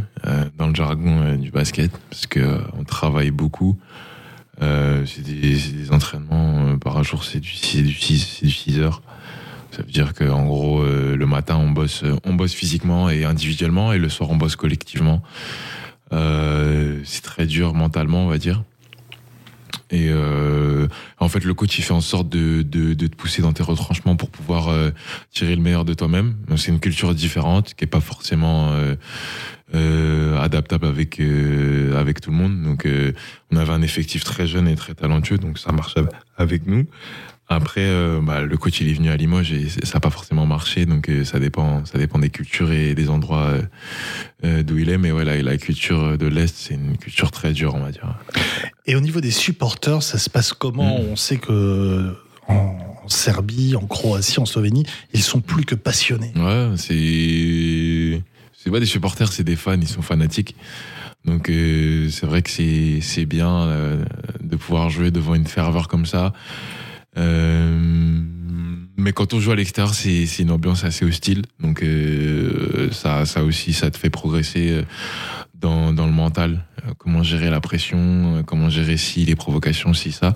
dans 0.58 0.68
le 0.68 0.76
jargon 0.76 1.36
du 1.36 1.50
basket, 1.52 1.92
parce 2.10 2.28
que 2.28 2.42
euh, 2.42 2.58
on 2.78 2.84
travaille 2.84 3.32
beaucoup. 3.32 3.80
C'est 4.60 5.22
des, 5.24 5.92
entraînements 5.92 6.78
par 6.80 6.97
c'est 7.24 7.40
du 7.40 7.50
6 7.50 7.84
du 7.84 7.94
6, 7.94 8.38
c'est 8.40 8.46
du 8.46 8.52
6 8.52 8.80
heures. 8.80 9.02
Ça 9.72 9.84
veut 9.84 9.92
dire 9.92 10.14
qu'en 10.14 10.46
gros, 10.46 10.82
euh, 10.82 11.16
le 11.16 11.26
matin, 11.26 11.58
on 11.58 11.70
bosse, 11.70 12.04
on 12.24 12.34
bosse 12.34 12.54
physiquement 12.54 13.10
et 13.10 13.26
individuellement, 13.26 13.94
et 13.94 13.98
le 13.98 14.10
soir, 14.10 14.30
on 14.32 14.36
bosse 14.36 14.56
collectivement. 14.56 15.22
Euh, 16.14 17.00
c'est 17.04 17.22
très 17.24 17.46
dur 17.46 17.74
mentalement, 17.74 18.26
on 18.26 18.28
va 18.28 18.38
dire. 18.38 18.64
Et 19.90 20.10
euh, 20.10 20.88
en 21.20 21.30
fait, 21.30 21.44
le 21.46 21.54
coach, 21.54 21.78
il 21.80 21.82
fait 21.84 21.94
en 21.94 22.02
sorte 22.02 22.28
de, 22.30 22.62
de, 22.62 22.94
de 22.94 23.08
te 23.08 23.16
pousser 23.16 23.42
dans 23.42 23.54
tes 23.54 23.64
retranchements 23.64 24.16
pour 24.18 24.30
pouvoir 24.30 24.68
euh, 24.68 24.92
tirer 25.32 25.56
le 25.56 25.62
meilleur 25.62 25.86
de 25.86 25.94
toi-même. 25.94 26.36
Donc, 26.50 26.60
c'est 26.60 26.72
une 26.72 26.80
culture 26.80 27.14
différente 27.16 27.74
qui 27.74 27.86
est 27.86 27.88
pas 27.88 28.02
forcément 28.02 28.72
euh, 28.72 28.96
euh, 29.76 30.40
adaptable 30.40 30.86
avec 30.88 31.20
euh, 31.20 31.98
avec 32.00 32.22
tout 32.22 32.32
le 32.32 32.38
monde. 32.38 32.62
Donc, 32.64 32.86
euh, 32.86 33.14
on 33.52 33.58
avait 33.58 33.74
un 33.74 33.82
effectif 33.82 34.24
très 34.24 34.46
jeune 34.48 34.68
et 34.68 34.76
très 34.76 34.94
talentueux, 34.94 35.38
donc 35.38 35.58
ça 35.58 35.72
marche 35.72 35.96
av- 35.98 36.10
avec 36.38 36.68
nous. 36.68 36.86
Après, 37.50 37.86
euh, 37.86 38.20
bah, 38.22 38.42
le 38.42 38.58
coach 38.58 38.82
il 38.82 38.90
est 38.90 38.94
venu 38.94 39.10
à 39.10 39.16
Limoges 39.16 39.54
et 39.54 39.70
ça 39.70 39.94
n'a 39.96 40.00
pas 40.02 40.10
forcément 40.10 40.46
marché, 40.46 40.86
donc 40.86 41.08
euh, 41.08 41.24
ça 41.24 41.40
dépend, 41.40 41.86
ça 41.86 41.98
dépend 41.98 42.20
des 42.20 42.30
cultures 42.30 42.74
et 42.74 42.94
des 42.94 43.10
endroits 43.10 43.54
euh, 44.44 44.64
d'où 44.64 44.78
il 44.78 44.90
est. 44.90 44.98
Mais 44.98 45.14
ouais, 45.14 45.24
la, 45.24 45.42
la 45.42 45.58
culture 45.58 46.18
de 46.18 46.28
l'est, 46.28 46.54
c'est 46.54 46.74
une 46.74 46.98
culture 46.98 47.32
très 47.32 47.54
dure, 47.54 47.76
on 47.76 47.80
va 47.80 47.92
dire. 47.92 48.18
Et 48.86 48.98
au 48.98 49.00
niveau 49.00 49.22
des 49.22 49.32
supporters, 49.32 50.04
ça 50.04 50.18
se 50.18 50.30
passe 50.30 50.52
comment 50.52 51.00
Mm. 51.00 51.06
On 51.12 51.16
sait 51.16 51.38
que 51.38 52.14
en 52.48 53.08
Serbie, 53.08 53.76
en 53.76 53.86
Croatie, 53.88 54.40
en 54.40 54.46
Slovénie, 54.46 54.86
ils 55.14 55.24
sont 55.24 55.42
plus 55.42 55.66
que 55.66 55.76
passionnés. 55.76 56.34
Ouais, 56.36 56.72
c'est 56.76 58.22
c'est 58.54 58.72
pas 58.72 58.80
des 58.80 58.86
supporters, 58.86 59.32
c'est 59.32 59.44
des 59.44 59.56
fans, 59.56 59.80
ils 59.80 59.88
sont 59.88 60.02
fanatiques. 60.02 60.56
Donc 61.26 61.48
c'est 61.48 62.26
vrai 62.26 62.42
que 62.42 62.50
c'est 62.50 63.00
c'est 63.02 63.26
bien 63.26 63.68
de 64.42 64.56
pouvoir 64.56 64.90
jouer 64.90 65.12
devant 65.12 65.36
une 65.36 65.48
ferveur 65.48 65.88
comme 65.88 66.06
ça. 66.06 66.34
Euh, 67.18 68.22
mais 68.98 69.12
quand 69.14 69.34
on 69.34 69.40
joue 69.40 69.52
à 69.52 69.56
l'extérieur, 69.56 69.94
c'est 69.94 70.26
c'est 70.26 70.44
une 70.44 70.52
ambiance 70.52 70.84
assez 70.84 71.06
hostile. 71.06 71.44
Donc 71.60 71.84
euh, 71.84 72.90
ça 72.92 73.26
ça 73.26 73.44
aussi 73.44 73.74
ça 73.74 73.90
te 73.92 73.98
fait 73.98 74.10
progresser 74.10 74.72
euh, 74.72 74.82
dans 75.60 75.94
dans 75.94 76.06
le 76.06 76.12
mental. 76.14 76.64
Comment 76.98 77.24
gérer 77.24 77.50
la 77.50 77.60
pression, 77.60 78.44
comment 78.46 78.70
gérer 78.70 78.98
si 78.98 79.26
les 79.26 79.36
provocations, 79.36 79.94
si 79.94 80.12
ça, 80.12 80.36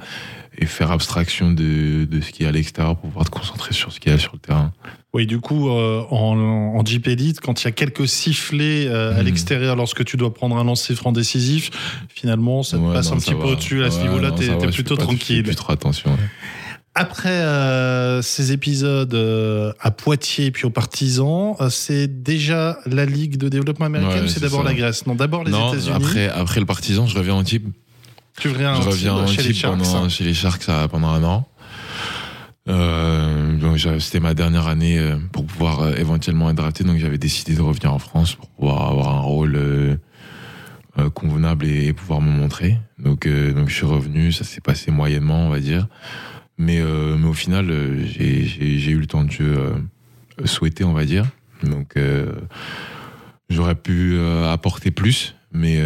et 0.58 0.65
faire 0.65 0.91
abstraction 0.91 1.51
de 1.51 2.06
de 2.06 2.22
ce 2.22 2.32
qui 2.32 2.44
est 2.44 2.48
à 2.48 2.51
l'extérieur 2.51 2.98
pour 2.98 3.10
pouvoir 3.10 3.25
te 3.25 3.32
concentrer 3.32 3.74
sur 3.74 3.91
ce 3.91 4.00
qu'il 4.00 4.12
y 4.12 4.15
a 4.15 4.17
sur 4.17 4.34
le 4.34 4.39
terrain. 4.39 4.72
Oui, 5.13 5.25
du 5.27 5.39
coup, 5.39 5.70
euh, 5.70 6.03
en, 6.10 6.38
en 6.38 6.86
Jeep 6.86 7.08
Elite, 7.08 7.41
quand 7.41 7.62
il 7.62 7.65
y 7.65 7.67
a 7.67 7.72
quelques 7.72 8.08
sifflets 8.08 8.88
euh, 8.88 9.13
à 9.13 9.20
Mhm. 9.20 9.25
l'extérieur 9.25 9.75
lorsque 9.75 10.06
tu 10.06 10.17
dois 10.17 10.34
prendre 10.34 10.58
un 10.58 10.63
lancer 10.63 10.96
franc 10.96 11.12
décisif, 11.12 11.70
finalement, 12.10 12.63
ça 12.63 12.77
te 12.77 12.82
Ouais, 12.84 12.94
passe 12.94 13.10
non, 13.12 13.17
un 13.17 13.20
petit 13.20 13.34
peu 13.34 13.44
au-dessus. 13.48 13.84
À 13.84 13.91
ce 13.91 14.01
niveau-là, 14.01 14.32
t'es 14.32 14.48
plutôt 14.72 14.96
tranquille. 14.96 15.44
plus 15.44 15.56
trop 15.56 15.74
attention. 15.74 16.12
ouais. 16.12 16.17
Après 16.93 17.29
euh, 17.29 18.21
ces 18.21 18.51
épisodes 18.51 19.13
euh, 19.13 19.71
à 19.79 19.91
Poitiers 19.91 20.48
et 20.48 20.51
puis 20.51 20.65
aux 20.65 20.71
Partisans, 20.71 21.55
euh, 21.62 21.69
c'est 21.69 22.21
déjà 22.21 22.79
la 22.86 23.05
Ligue 23.05 23.38
de 23.38 23.48
développement 23.48 23.86
américaine 23.86 24.24
Ouais, 24.24 24.25
ou 24.25 24.27
c'est 24.27 24.41
d'abord 24.41 24.63
la 24.63 24.74
Grèce? 24.74 25.05
Non, 25.05 25.15
d'abord 25.15 25.45
les 25.45 25.51
États-Unis. 25.51 25.95
après, 25.95 26.27
après 26.27 26.60
le 26.60 26.65
partisan, 26.65 27.07
je 27.07 27.17
reviens 27.17 27.36
en 27.36 27.43
type. 27.43 27.65
tu 28.38 28.50
reviens, 28.50 28.75
je 28.75 28.81
en 28.81 28.89
reviens 28.89 29.13
en 29.13 29.27
chez 29.27 29.41
les 29.41 29.53
Sharks. 29.53 29.77
pendant, 29.77 30.03
hein. 30.03 30.10
chez 30.10 30.25
les 30.25 30.33
Sharks 30.33 30.65
pendant 30.89 31.07
un 31.07 31.24
an. 31.24 31.48
Donc 32.67 33.79
c'était 34.00 34.19
ma 34.19 34.33
dernière 34.33 34.67
année 34.67 35.00
pour 35.31 35.45
pouvoir 35.45 35.98
éventuellement 35.98 36.50
être 36.50 36.57
drafté, 36.57 36.83
donc 36.83 36.98
j'avais 36.98 37.17
décidé 37.17 37.55
de 37.55 37.62
revenir 37.62 37.93
en 37.93 38.00
France 38.00 38.36
pour 38.36 38.50
pouvoir 38.50 38.89
avoir 38.89 39.15
un 39.15 39.21
rôle 39.21 39.98
convenable 41.13 41.67
et, 41.67 41.86
et 41.86 41.93
pouvoir 41.93 42.19
me 42.19 42.31
montrer. 42.31 42.77
Donc, 43.00 43.27
donc 43.27 43.69
je 43.69 43.74
suis 43.74 43.86
revenu, 43.86 44.33
ça 44.33 44.43
s'est 44.43 44.62
passé 44.62 44.91
moyennement, 44.91 45.48
on 45.48 45.50
va 45.50 45.62
dire. 45.62 45.88
Mais, 46.62 46.80
euh, 46.80 47.18
mais 47.18 47.27
au 47.27 47.34
final, 47.34 47.72
euh, 47.72 48.06
j'ai- 48.06 48.46
eu 48.91 49.00
le 49.00 49.08
temps 49.08 49.24
de 49.24 49.32
jeu 49.32 49.56
euh, 49.58 50.46
souhaité, 50.46 50.84
on 50.84 50.94
va 50.94 51.06
dire. 51.06 51.25
Donc 51.63 51.96
j'aurais 53.50 53.75
pu 53.75 54.18
apporter 54.48 54.89
plus, 54.91 55.36
mais, 55.51 55.80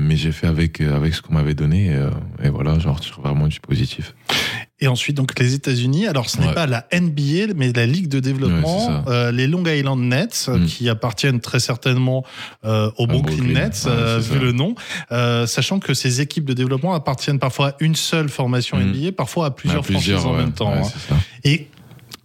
mais 0.00 0.16
j'ai 0.16 0.32
fait 0.32 0.46
avec, 0.46 0.80
avec 0.80 1.14
ce 1.14 1.20
qu'on 1.22 1.34
m'avait 1.34 1.54
donné. 1.54 1.86
Et, 1.88 2.46
et 2.46 2.48
voilà, 2.48 2.78
retire 2.88 3.20
vraiment 3.20 3.46
du 3.46 3.60
positif. 3.60 4.14
Et 4.80 4.86
ensuite, 4.86 5.16
donc 5.16 5.36
les 5.40 5.54
États-Unis. 5.54 6.06
Alors, 6.06 6.30
ce 6.30 6.38
n'est 6.40 6.46
Ouais. 6.48 6.54
pas 6.54 6.66
la 6.68 6.86
NBA, 6.92 7.52
mais 7.56 7.72
la 7.72 7.84
Ligue 7.84 8.06
de 8.08 8.20
développement, 8.20 9.02
euh, 9.08 9.32
les 9.32 9.48
Long 9.48 9.64
Island 9.66 10.00
Nets, 10.00 10.46
euh, 10.48 10.58
Mm. 10.58 10.66
qui 10.66 10.88
appartiennent 10.88 11.40
très 11.40 11.58
certainement 11.58 12.24
euh, 12.64 12.88
au 12.96 13.06
Brooklyn, 13.08 13.36
Brooklyn, 13.38 13.54
Nets, 13.54 13.82
ouais, 13.86 13.90
euh, 13.92 14.18
vu 14.20 14.34
ça. 14.38 14.40
le 14.44 14.52
nom, 14.52 14.74
sachant 15.46 15.80
que 15.80 15.94
ces 15.94 16.20
équipes 16.20 16.44
de 16.44 16.54
développement 16.54 16.94
appartiennent 16.94 17.38
parfois 17.40 17.70
à 17.70 17.74
une 17.80 17.96
seule 17.96 18.28
formation 18.28 18.76
Mm. 18.78 18.82
NBA, 18.92 19.12
parfois 19.12 19.46
à 19.46 19.50
plusieurs, 19.50 19.80
À 19.80 19.82
plusieurs, 19.82 20.20
franchises 20.20 20.26
en 20.26 20.36
même 20.38 20.52
temps. 20.52 20.72
hein. 20.72 21.16
Et 21.44 21.68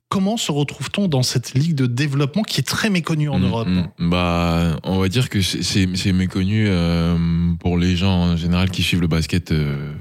comment 0.10 0.38
se 0.38 0.52
retrouve-t-on 0.52 1.08
dans 1.08 1.24
cette 1.24 1.56
ligue 1.56 1.74
de 1.74 1.88
développement 1.88 2.44
qui 2.44 2.60
est 2.60 2.64
très 2.64 2.92
méconnue 2.92 3.30
en 3.30 3.40
Mm, 3.40 3.46
Europe. 3.46 3.68
Bah, 3.98 4.78
on 4.84 5.00
va 5.00 5.10
dire 5.10 5.28
que 5.28 5.42
c'est- 5.42 5.88
méconnu 6.14 6.66
euh, 6.68 7.18
pour 7.60 7.80
les 7.80 7.96
gens 7.96 8.12
en 8.34 8.38
général 8.38 8.70
qui 8.70 8.84
suivent 8.84 9.02
le 9.02 9.08
basket 9.08 9.52
euh, 9.52 9.92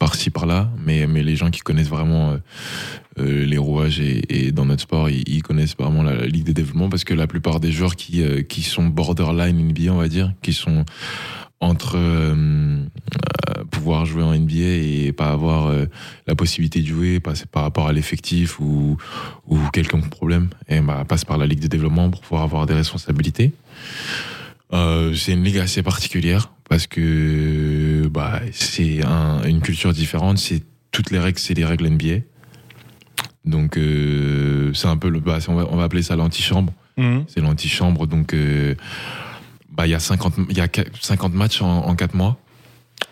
par-ci 0.00 0.30
par-là, 0.30 0.68
mais 0.84 1.06
mais 1.06 1.22
les 1.22 1.36
gens 1.36 1.50
qui 1.50 1.60
connaissent 1.60 1.88
vraiment 1.88 2.32
euh, 2.32 2.38
euh, 3.20 3.44
les 3.44 3.58
rouages 3.58 4.00
et, 4.00 4.46
et 4.46 4.50
dans 4.50 4.64
notre 4.64 4.82
sport, 4.82 5.08
ils, 5.08 5.22
ils 5.28 5.42
connaissent 5.44 5.76
vraiment 5.76 6.02
la, 6.02 6.16
la 6.16 6.26
ligue 6.26 6.44
de 6.44 6.52
développement 6.52 6.88
parce 6.88 7.04
que 7.04 7.14
la 7.14 7.28
plupart 7.28 7.60
des 7.60 7.70
joueurs 7.70 7.94
qui 7.94 8.22
euh, 8.22 8.42
qui 8.42 8.62
sont 8.62 8.86
borderline 8.86 9.56
NBA, 9.56 9.92
on 9.92 9.98
va 9.98 10.08
dire, 10.08 10.32
qui 10.42 10.52
sont 10.52 10.84
entre 11.60 11.96
euh, 11.96 12.84
pouvoir 13.70 14.06
jouer 14.06 14.22
en 14.22 14.34
NBA 14.34 14.54
et 14.54 15.12
pas 15.12 15.30
avoir 15.30 15.66
euh, 15.66 15.84
la 16.26 16.34
possibilité 16.34 16.80
de 16.80 16.86
jouer 16.86 17.20
par 17.20 17.62
rapport 17.62 17.86
à 17.86 17.92
l'effectif 17.92 18.58
ou, 18.60 18.96
ou 19.46 19.58
quelconque 19.72 20.08
problème 20.08 20.48
et 20.68 20.80
bah, 20.80 21.04
passe 21.06 21.26
par 21.26 21.36
la 21.36 21.46
ligue 21.46 21.60
de 21.60 21.68
développement 21.68 22.10
pour 22.10 22.22
pouvoir 22.22 22.42
avoir 22.42 22.64
des 22.64 22.74
responsabilités. 22.74 23.52
Euh, 24.72 25.14
c'est 25.14 25.32
une 25.32 25.44
ligue 25.44 25.58
assez 25.58 25.82
particulière 25.82 26.50
parce 26.70 26.86
que 26.86 28.06
bah, 28.08 28.40
c'est 28.52 29.04
un- 29.04 29.42
une 29.44 29.60
culture 29.60 29.92
différente. 29.92 30.38
C'est 30.38 30.62
toutes 30.92 31.10
les 31.10 31.18
règles, 31.18 31.38
c'est 31.38 31.52
les 31.54 31.64
règles 31.64 31.86
NBA. 31.88 32.20
Donc 33.44 33.76
euh, 33.76 34.72
c'est 34.74 34.86
un 34.86 34.96
peu 34.96 35.08
le, 35.08 35.20
bah, 35.20 35.38
on 35.48 35.54
va, 35.54 35.66
on 35.70 35.76
va 35.76 35.84
appeler 35.84 36.02
ça 36.02 36.16
l'antichambre. 36.16 36.72
Mhm. 36.96 37.24
C'est 37.28 37.40
l'antichambre. 37.40 38.06
Donc 38.06 38.34
euh, 38.34 38.74
bah, 39.70 39.86
il 39.86 39.90
y 39.90 39.94
a 39.94 40.00
50 40.00 40.34
il 40.48 40.56
y 40.56 40.60
a 40.60 40.68
50 41.00 41.34
matchs 41.34 41.60
en, 41.60 41.86
en 41.86 41.94
4 41.96 42.14
mois. 42.14 42.38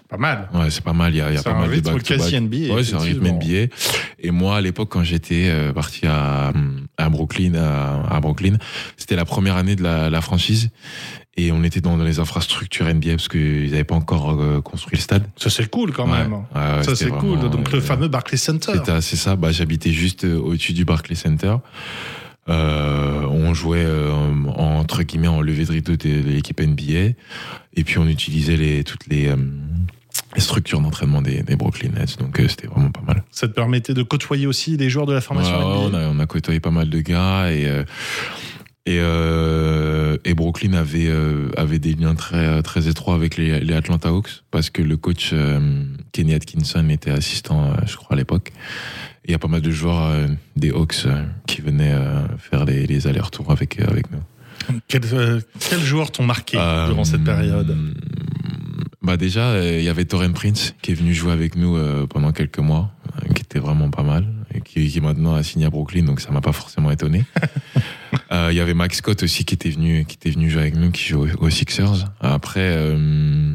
Pas 0.09 0.17
mal. 0.19 0.49
Ouais, 0.55 0.71
c'est 0.71 0.83
pas 0.85 0.93
mal. 0.95 1.12
Il 1.15 1.19
y 1.19 1.21
a, 1.21 1.33
y 1.33 1.37
a 1.37 1.43
pas 1.43 1.50
un 1.50 1.59
mal 1.61 1.69
de 1.69 1.75
rythme 1.75 1.93
back-to-back. 1.93 2.19
quasi 2.31 2.41
NBA. 2.41 2.75
Ouais, 2.75 2.83
c'est 2.85 2.95
un 2.95 2.99
rythme. 2.99 3.27
NBA. 3.27 3.75
Et 4.21 4.31
moi, 4.31 4.57
à 4.57 4.61
l'époque, 4.62 4.88
quand 4.91 5.03
j'étais 5.03 5.49
euh, 5.50 5.73
parti 5.75 6.07
à, 6.07 6.53
à 6.97 7.09
Brooklyn, 7.11 7.55
à, 7.55 8.17
à 8.17 8.21
Brooklyn, 8.21 8.57
c'était 8.97 9.17
la 9.17 9.27
première 9.27 9.57
année 9.57 9.77
de 9.77 9.83
la, 9.83 10.09
la 10.09 10.21
franchise. 10.23 10.71
Et 11.40 11.52
on 11.52 11.62
était 11.62 11.80
dans, 11.80 11.97
dans 11.97 12.02
les 12.04 12.18
infrastructures 12.18 12.92
NBA 12.92 13.11
parce 13.12 13.28
qu'ils 13.28 13.71
n'avaient 13.71 13.85
pas 13.85 13.95
encore 13.95 14.30
euh, 14.42 14.61
construit 14.61 14.97
le 14.97 15.02
stade. 15.02 15.23
Ça, 15.37 15.49
c'est 15.50 15.71
cool 15.71 15.92
quand 15.92 16.11
Ouais. 16.11 16.18
même. 16.18 16.33
Ouais, 16.33 16.83
Ça, 16.83 16.97
c'est 16.97 17.09
cool. 17.11 17.38
Donc, 17.49 17.71
le 17.71 17.78
euh, 17.78 17.80
fameux 17.80 18.09
Barclays 18.09 18.37
Center. 18.37 18.73
C'est 19.00 19.14
ça. 19.16 19.37
Bah, 19.37 19.52
J'habitais 19.52 19.92
juste 19.92 20.25
euh, 20.25 20.37
au-dessus 20.37 20.73
du 20.73 20.85
Barclays 20.85 21.14
Center. 21.14 21.54
Euh, 22.49 23.23
on 23.30 23.54
jouait 23.54 23.85
euh, 23.85 24.11
en- 24.12 24.78
entre 24.80 25.02
guillemets 25.02 25.28
en 25.28 25.40
levée 25.40 25.64
de 25.64 25.71
rideau 25.73 25.97
de, 25.97 26.09
l'équipe 26.28 26.61
NBA. 26.61 27.14
Et 27.76 27.85
puis 27.85 27.99
on 27.99 28.09
utilisait 28.09 28.57
les, 28.57 28.83
toutes 28.85 29.07
les, 29.07 29.28
euh, 29.28 29.37
les 30.35 30.40
structures 30.40 30.80
d'entraînement 30.80 31.21
des, 31.23 31.42
des 31.42 31.57
Brooklyn 31.57 31.90
Nets. 31.90 32.18
Donc 32.18 32.42
c'était 32.49 32.66
vraiment 32.66 32.90
pas 32.90 33.02
mal. 33.07 33.23
Ça 33.30 33.47
te 33.49 33.52
permettait 33.52 33.95
de 33.95 34.02
côtoyer 34.02 34.47
aussi 34.47 34.76
les 34.76 34.88
joueurs 34.90 35.07
de 35.07 35.12
la 35.12 35.21
formation 35.21 35.57
Ouais, 35.59 35.87
NBA. 35.88 35.99
on, 35.99 36.00
a, 36.00 36.09
on 36.09 36.18
a 36.18 36.26
côtoyé 36.26 36.59
pas 36.59 36.71
mal 36.71 36.88
de 36.90 37.00
gars 37.00 37.52
et 37.52 37.66
et, 38.88 39.00
euh, 39.00 40.16
et 40.25 40.33
Brooklyn 40.33 40.73
avait 40.73 41.09
euh, 41.09 41.50
avait 41.59 41.78
des 41.78 41.92
liens 41.92 42.14
très 42.14 42.62
très 42.62 42.88
étroits 42.88 43.14
avec 43.14 43.37
les, 43.37 43.61
les 43.61 43.75
Atlanta 43.75 44.09
Hawks 44.09 44.42
parce 44.50 44.71
que 44.71 44.80
le 44.80 44.97
coach 44.97 45.30
euh, 45.35 45.85
Kenny 46.12 46.33
Atkinson 46.33 46.88
était 46.88 47.11
assistant, 47.11 47.75
je 47.87 47.97
crois 47.97 48.14
à 48.14 48.16
l'époque. 48.16 48.50
Il 49.26 49.33
y 49.33 49.35
a 49.35 49.38
pas 49.38 49.49
mal 49.49 49.61
de 49.61 49.71
joueurs 49.71 50.11
des 50.57 50.71
Hawks 50.71 51.07
qui 51.47 51.61
venaient 51.61 51.95
faire 52.38 52.64
les, 52.64 52.87
les 52.87 53.07
allers-retours 53.07 53.50
avec 53.50 53.78
avec 53.80 54.07
nous. 54.11 54.23
Quels 54.88 55.04
joueurs 55.85 56.11
t'ont 56.11 56.25
marqué 56.25 56.57
durant 56.87 57.04
cette 57.04 57.25
période? 57.25 57.76
Bah 59.09 59.16
déjà, 59.16 59.52
euh, 59.52 59.78
il 59.78 59.85
y 59.85 59.88
avait 59.88 60.04
Torren 60.04 60.33
Prince 60.33 60.75
qui 60.83 60.90
est 60.90 60.95
venu 60.95 61.14
jouer 61.14 61.33
avec 61.33 61.57
nous 61.57 61.76
euh, 61.76 62.07
pendant 62.07 62.30
quelques 62.33 62.59
mois, 62.59 62.90
euh, 63.07 63.33
qui 63.33 63.40
était 63.40 63.59
vraiment 63.59 63.88
pas 63.90 64.02
mal, 64.02 64.26
qui, 64.64 64.88
qui 64.88 65.00
maintenant 65.00 65.35
a 65.35 65.43
signé 65.43 65.67
à 65.67 65.71
Brooklyn, 65.71 66.05
donc 66.05 66.21
ça 66.21 66.31
m'a 66.31 66.40
pas 66.40 66.52
forcément 66.52 66.90
étonné. 66.90 67.25
Euh, 68.33 68.49
Il 68.50 68.57
y 68.57 68.61
avait 68.61 68.75
Max 68.75 68.99
Scott 68.99 69.23
aussi 69.23 69.45
qui 69.45 69.55
était 69.55 69.71
venu, 69.71 70.05
qui 70.05 70.17
était 70.17 70.31
venu 70.31 70.50
jouer 70.50 70.62
avec 70.62 70.76
nous, 70.76 70.90
qui 70.90 71.02
joue 71.02 71.26
aux, 71.26 71.47
aux 71.47 71.50
Sixers. 71.50 72.11
Après, 72.21 72.75
euh, 72.76 73.55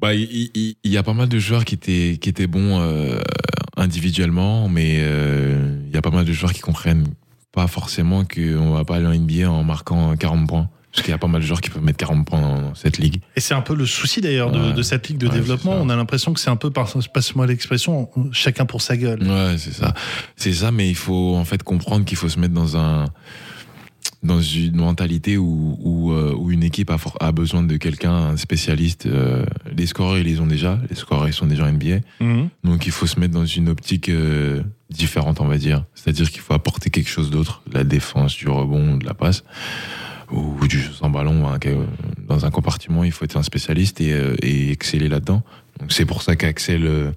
bah 0.00 0.14
il 0.14 0.76
y, 0.84 0.96
a 0.96 1.02
pas 1.02 1.12
mal 1.12 1.28
de 1.28 1.38
joueurs 1.38 1.64
qui 1.64 1.74
étaient 1.74 2.18
qui 2.20 2.28
étaient 2.28 2.46
bons 2.46 2.80
euh, 2.80 3.20
individuellement, 3.76 4.68
mais 4.68 4.96
il 4.96 5.90
y 5.92 5.96
a 5.96 6.02
pas 6.02 6.10
mal 6.10 6.24
de 6.24 6.32
joueurs 6.32 6.52
qui 6.52 6.60
comprennent 6.60 7.06
pas 7.52 7.66
forcément 7.66 8.24
qu'on 8.24 8.72
va 8.72 8.84
pas 8.84 8.96
aller 8.96 9.06
en 9.06 9.14
NBA 9.14 9.50
en 9.50 9.64
marquant 9.64 10.16
40 10.16 10.48
points. 10.48 10.68
Parce 10.92 11.02
qu'il 11.04 11.10
y 11.10 11.14
a 11.14 11.18
pas 11.18 11.26
mal 11.26 11.40
de 11.40 11.46
joueurs 11.46 11.60
qui 11.62 11.70
peuvent 11.70 11.82
mettre 11.82 11.96
40 11.98 12.26
points 12.26 12.40
dans, 12.40 12.74
cette 12.74 12.98
ligue. 12.98 13.20
Et 13.34 13.40
c'est 13.40 13.54
un 13.54 13.62
peu 13.62 13.74
le 13.74 13.86
souci 13.86 14.20
d'ailleurs 14.20 14.50
de, 14.52 14.58
Ouais. 14.60 14.72
de 14.74 14.82
cette 14.82 15.08
ligue 15.08 15.16
de 15.18 15.26
Ouais, 15.26 15.32
développement. 15.32 15.72
On 15.80 15.88
a 15.88 15.96
l'impression 15.96 16.34
que 16.34 16.40
c'est 16.40 16.50
un 16.50 16.56
peu, 16.56 16.70
passe-moi 16.70 17.46
l'expression, 17.46 18.10
chacun 18.32 18.66
pour 18.66 18.82
sa 18.82 18.96
gueule. 18.98 19.22
Ouais, 19.22 19.56
c'est 19.56 19.72
ça. 19.72 19.94
C'est 20.36 20.52
ça, 20.52 20.70
mais 20.70 20.88
il 20.90 20.94
faut 20.94 21.34
en 21.36 21.44
fait 21.46 21.62
comprendre 21.62 22.04
qu'il 22.04 22.18
faut 22.18 22.28
se 22.28 22.38
mettre 22.38 22.52
dans 22.54 22.76
un 22.76 23.06
dans 24.22 24.40
une 24.40 24.76
mentalité 24.76 25.36
où, 25.36 25.76
où, 25.80 26.12
euh, 26.12 26.32
où 26.38 26.52
une 26.52 26.62
équipe 26.62 26.90
a, 26.90 26.98
for- 26.98 27.16
a 27.18 27.32
besoin 27.32 27.64
de 27.64 27.76
quelqu'un, 27.76 28.12
un 28.12 28.36
spécialiste. 28.36 29.06
euh, 29.06 29.44
les 29.76 29.86
scoreurs, 29.86 30.18
ils 30.18 30.24
les 30.26 30.38
ont 30.38 30.46
déjà. 30.46 30.78
Les 30.88 30.94
scoreurs, 30.94 31.26
ils 31.26 31.32
sont 31.32 31.46
déjà 31.46 31.66
NBA. 31.72 31.98
Mhm. 32.20 32.48
Donc 32.62 32.86
il 32.86 32.92
faut 32.92 33.06
se 33.08 33.18
mettre 33.18 33.34
dans 33.34 33.46
une 33.46 33.68
optique 33.68 34.08
euh, 34.08 34.62
différente, 34.90 35.40
on 35.40 35.46
va 35.48 35.58
dire. 35.58 35.84
C'est-à-dire 35.94 36.30
qu'il 36.30 36.40
faut 36.40 36.54
apporter 36.54 36.88
quelque 36.90 37.08
chose 37.08 37.30
d'autre, 37.30 37.62
la 37.72 37.82
défense, 37.82 38.36
du 38.36 38.48
rebond, 38.48 38.96
de 38.96 39.04
la 39.04 39.14
passe, 39.14 39.42
ou 40.32 40.66
du 40.66 40.80
jeu 40.80 40.90
sans 40.92 41.10
ballon. 41.10 41.46
hein, 41.48 41.58
dans 42.28 42.44
un 42.46 42.50
compartiment, 42.50 43.04
il 43.04 43.12
faut 43.12 43.24
être 43.24 43.36
un 43.36 43.42
spécialiste 43.42 44.00
et, 44.00 44.12
euh, 44.12 44.34
et 44.42 44.70
exceller 44.72 45.08
là-dedans. 45.08 45.42
Donc 45.80 45.92
c'est 45.92 46.04
pour 46.06 46.22
ça 46.22 46.34
qu'Axel 46.36 46.84
euh, 46.86 47.10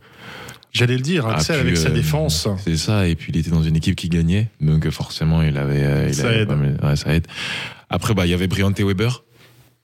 J'allais 0.73 0.95
le 0.95 1.01
dire, 1.01 1.25
Axel 1.25 1.55
pu, 1.55 1.61
avec 1.67 1.77
sa 1.77 1.87
euh, 1.87 1.91
défense. 1.93 2.47
C'est 2.63 2.75
ça, 2.77 3.07
et 3.07 3.15
puis 3.15 3.31
il 3.33 3.37
était 3.39 3.49
dans 3.49 3.63
une 3.63 3.77
équipe 3.77 3.95
qui 3.95 4.09
gagnait, 4.09 4.49
donc 4.59 4.89
forcément 4.89 5.41
il 5.41 5.55
avait, 5.57 6.09
il 6.09 6.13
Ça 6.13 6.27
avait 6.27 6.41
aide. 6.41 6.47
pas 6.49 6.55
mal- 6.57 6.77
ouais, 6.83 6.95
ça 6.97 7.13
aide. 7.15 7.27
Après, 7.89 8.13
bah 8.13 8.25
il 8.25 8.29
y 8.31 8.33
avait 8.33 8.47
Briante 8.47 8.77
Weber 8.79 9.23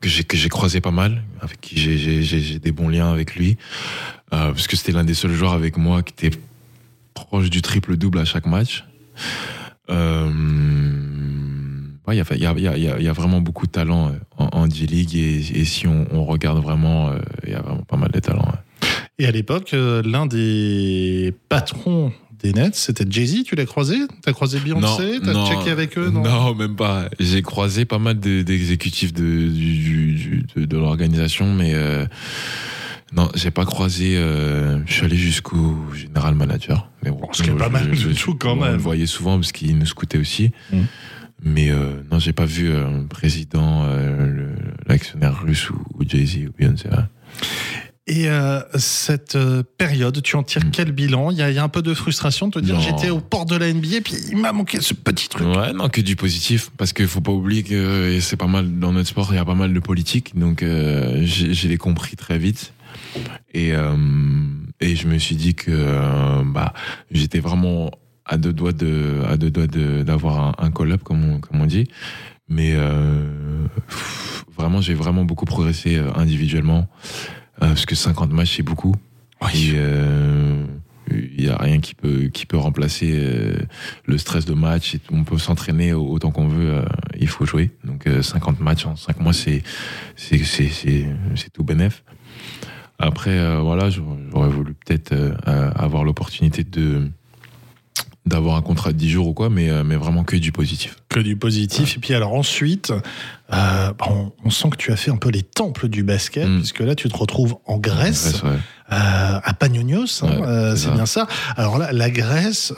que 0.01 0.09
j'ai 0.09 0.49
croisé 0.49 0.81
pas 0.81 0.91
mal, 0.91 1.21
avec 1.41 1.61
qui 1.61 1.77
j'ai- 1.77 2.59
des 2.59 2.71
bons 2.73 2.89
liens 2.89 3.11
avec 3.13 3.35
lui, 3.35 3.55
euh, 4.33 4.51
parce 4.51 4.67
que 4.67 4.75
c'était 4.75 4.91
l'un 4.91 5.03
des 5.05 5.13
seuls 5.13 5.31
joueurs 5.33 5.53
avec 5.53 5.77
moi 5.77 6.01
qui 6.03 6.13
était 6.25 6.37
proche 7.13 7.49
du 7.49 7.61
triple 7.61 7.95
double 7.95 8.17
à 8.19 8.25
chaque 8.25 8.47
match. 8.47 8.83
Euh, 9.89 10.29
ouais, 12.11 12.25
Il 12.35 12.41
y, 12.41 12.45
a, 12.45 12.75
y, 12.77 12.81
y, 12.81 13.05
y 13.05 13.07
vraiment 13.09 13.41
beaucoup 13.41 13.65
de 13.67 13.71
talent 13.71 14.09
euh, 14.09 14.11
en, 14.37 14.49
en 14.61 14.67
D-League 14.67 15.15
et, 15.15 15.37
et 15.59 15.65
si 15.65 15.87
on, 15.87 16.05
on 16.11 16.25
regarde 16.25 16.61
vraiment, 16.63 17.09
euh, 17.09 17.17
il 17.45 17.51
y 17.51 17.55
a 17.55 17.61
vraiment 17.61 17.83
pas 17.83 17.97
mal 17.97 18.11
de 18.11 18.19
talent. 18.19 18.43
ouais. 18.45 18.87
Et 19.19 19.25
à 19.27 19.31
l'époque, 19.31 19.73
euh, 19.73 20.01
l'un 20.03 20.25
des 20.25 21.33
patrons 21.49 22.11
des 22.41 22.53
Nets, 22.53 22.73
c'était 22.75 23.05
Jay-Z. 23.07 23.43
Tu 23.43 23.53
l'as 23.55 23.65
croisé? 23.65 23.95
T'as 24.23 24.33
croisé 24.33 24.59
Beyoncé? 24.59 25.19
T'as 25.23 25.45
checké 25.47 25.69
avec 25.69 25.95
eux 25.99 26.09
non, 26.09 26.55
même 26.55 26.75
pas. 26.75 27.07
J'ai 27.19 27.43
croisé 27.43 27.85
pas 27.85 27.99
mal 27.99 28.19
de- 28.19 28.41
d'exécutifs 28.41 29.13
de, 29.13 29.23
de, 30.55 30.65
de 30.65 30.77
l'organisation, 30.77 31.53
mais 31.53 31.73
euh, 31.75 32.05
non, 33.13 33.29
j'ai 33.35 33.51
pas 33.51 33.65
croisé. 33.65 34.17
euh, 34.17 34.79
je 34.87 34.93
suis 34.93 35.05
allé 35.05 35.17
jusqu'au 35.17 35.77
général 35.93 36.33
manager. 36.33 36.89
Mais 37.03 37.11
bon, 37.11 37.27
Ce 37.31 37.43
qui 37.43 37.49
est 37.51 37.53
pas 37.53 37.69
mal 37.69 37.91
du 37.91 38.13
tout, 38.15 38.33
quand 38.35 38.53
on 38.53 38.61
même. 38.61 38.71
le 38.71 38.77
voyait 38.79 39.05
souvent 39.05 39.35
parce 39.37 39.51
qu'il 39.51 39.77
nous 39.77 39.85
scoutait 39.85 40.17
aussi. 40.17 40.51
Mm. 40.73 40.77
Mais 41.43 41.71
euh, 41.71 42.01
non, 42.11 42.19
j'ai 42.19 42.33
pas 42.33 42.45
vu 42.45 42.69
euh, 42.69 43.01
le 43.01 43.07
président, 43.07 43.83
euh, 43.85 44.53
l'actionnaire 44.85 45.41
russe 45.41 45.69
ou, 45.69 45.75
ou 45.95 46.03
Jay-Z 46.07 46.37
ou 46.47 46.51
Beyoncé. 46.57 46.87
ouais. 46.89 46.95
Et 48.07 48.29
euh, 48.29 48.59
cette 48.77 49.35
euh, 49.35 49.63
période, 49.77 50.21
tu 50.21 50.35
en 50.35 50.43
tires 50.43 50.65
Mm. 50.65 50.71
quel 50.71 50.91
bilan? 50.91 51.31
Il 51.31 51.37
y, 51.37 51.41
a- 51.43 51.49
il 51.49 51.55
y 51.55 51.59
a 51.59 51.63
un 51.63 51.69
peu 51.69 51.81
de 51.81 51.93
frustration 51.93 52.47
de 52.47 52.53
te 52.53 52.59
dire 52.59 52.79
j'étais 52.81 53.09
au 53.11 53.19
port 53.21 53.45
de 53.45 53.55
la 53.55 53.71
NBA, 53.71 54.01
puis 54.03 54.15
il 54.31 54.37
m'a 54.37 54.51
manqué 54.51 54.81
ce 54.81 54.93
petit 54.93 55.29
truc. 55.29 55.47
Ouais, 55.47 55.71
non, 55.71 55.87
que 55.87 56.01
du 56.01 56.15
positif. 56.15 56.71
Parce 56.77 56.93
qu'il 56.93 57.07
faut 57.07 57.21
pas 57.21 57.31
oublier 57.31 57.63
que 57.63 58.19
c'est 58.19 58.37
pas 58.37 58.47
mal, 58.47 58.79
dans 58.79 58.91
notre 58.91 59.07
sport, 59.09 59.29
il 59.31 59.35
y 59.35 59.39
a 59.39 59.45
pas 59.45 59.55
mal 59.55 59.71
de 59.73 59.79
politique. 59.79 60.37
Donc, 60.37 60.61
j'ai 60.61 61.53
je 61.53 61.67
l'ai 61.67 61.77
compris 61.77 62.15
très 62.17 62.37
vite. 62.39 62.73
Et, 63.53 63.69
et 63.69 64.95
je 64.95 65.07
me 65.07 65.17
suis 65.19 65.35
dit 65.35 65.53
que 65.55 66.43
bah, 66.43 66.73
j'étais 67.11 67.39
vraiment 67.39 67.91
à 68.25 68.37
deux 68.37 68.53
doigts 68.53 68.73
de, 68.73 69.21
à 69.27 69.37
deux 69.37 69.51
doigts 69.51 69.67
de, 69.67 70.03
d'avoir 70.03 70.39
un, 70.39 70.65
un 70.65 70.71
call-up, 70.71 71.03
comme 71.03 71.23
on, 71.23 71.39
comme 71.39 71.61
on 71.61 71.65
dit. 71.65 71.87
Mais 72.47 72.73
euh, 72.75 73.67
pff, 73.87 74.45
vraiment, 74.57 74.81
j'ai 74.81 74.93
vraiment 74.93 75.23
beaucoup 75.23 75.45
progressé 75.45 75.97
euh, 75.97 76.11
individuellement. 76.15 76.87
Euh, 77.61 77.67
parce 77.67 77.85
que 77.85 77.95
50 77.95 78.31
matchs, 78.31 78.57
c'est 78.57 78.63
beaucoup. 78.63 78.95
Et, 79.53 79.71
euh, 79.73 80.65
il 81.11 81.43
n'y 81.45 81.49
a 81.49 81.57
rien 81.57 81.79
qui 81.79 81.93
peut, 81.93 82.27
qui 82.27 82.45
peut 82.45 82.57
remplacer 82.57 83.11
euh, 83.13 83.57
le 84.05 84.17
stress 84.17 84.45
de 84.45 84.53
match. 84.53 84.95
Et 84.95 85.01
on 85.11 85.23
peut 85.23 85.37
s'entraîner 85.37 85.93
autant 85.93 86.31
qu'on 86.31 86.47
veut, 86.47 86.75
euh, 86.75 86.85
il 87.19 87.27
faut 87.27 87.45
jouer. 87.45 87.71
Donc 87.83 88.07
euh, 88.07 88.21
50 88.21 88.59
matchs 88.59 88.85
en 88.85 88.95
5 88.95 89.19
mois, 89.19 89.33
c'est 89.33 89.63
c'est 90.15 90.37
c'est 90.39 90.69
c'est 90.69 91.07
c'est 91.35 91.51
tout 91.51 91.63
bénef. 91.63 92.03
Après, 93.01 93.31
euh, 93.37 93.59
voilà, 93.61 93.89
j'aurais 93.89 94.49
voulu 94.49 94.75
peut-être 94.75 95.11
euh, 95.11 95.33
euh, 95.47 95.71
avoir 95.75 96.03
l'opportunité 96.03 96.63
de 96.63 97.09
d'avoir 98.25 98.55
un 98.55 98.61
contrat 98.61 98.91
de 98.93 98.97
10 98.97 99.09
jours 99.09 99.27
ou 99.27 99.33
quoi, 99.33 99.49
mais, 99.49 99.69
euh, 99.69 99.83
mais 99.83 99.95
vraiment 99.95 100.23
que 100.23 100.35
du 100.37 100.51
positif. 100.51 100.95
Que 101.09 101.19
du 101.19 101.35
positif. 101.35 101.97
Et 101.97 101.99
puis 101.99 102.13
alors 102.13 102.33
ensuite, 102.33 102.93
euh, 103.53 103.91
on, 104.07 104.31
on 104.45 104.49
sent 104.51 104.69
que 104.69 104.77
tu 104.77 104.91
as 104.91 104.95
fait 104.95 105.09
un 105.11 105.17
peu 105.17 105.29
les 105.29 105.41
temples 105.43 105.87
du 105.89 106.03
basket, 106.03 106.47
Mm. 106.47 106.57
puisque 106.59 106.79
là 106.81 106.93
tu 106.95 107.09
te 107.09 107.17
retrouves 107.17 107.55
en 107.65 107.77
Grèce, 107.77 108.29
Grèce, 108.31 108.43
ouais. 108.43 108.49
euh, 108.91 109.39
à 109.43 109.53
Panionios, 109.53 110.23
hein, 110.23 110.29
euh, 110.43 110.75
c'est 110.75 110.91
bien 110.91 111.05
ça. 111.07 111.27
Alors 111.57 111.77
là, 111.79 111.91
la 111.91 112.09
Grèce, 112.11 112.73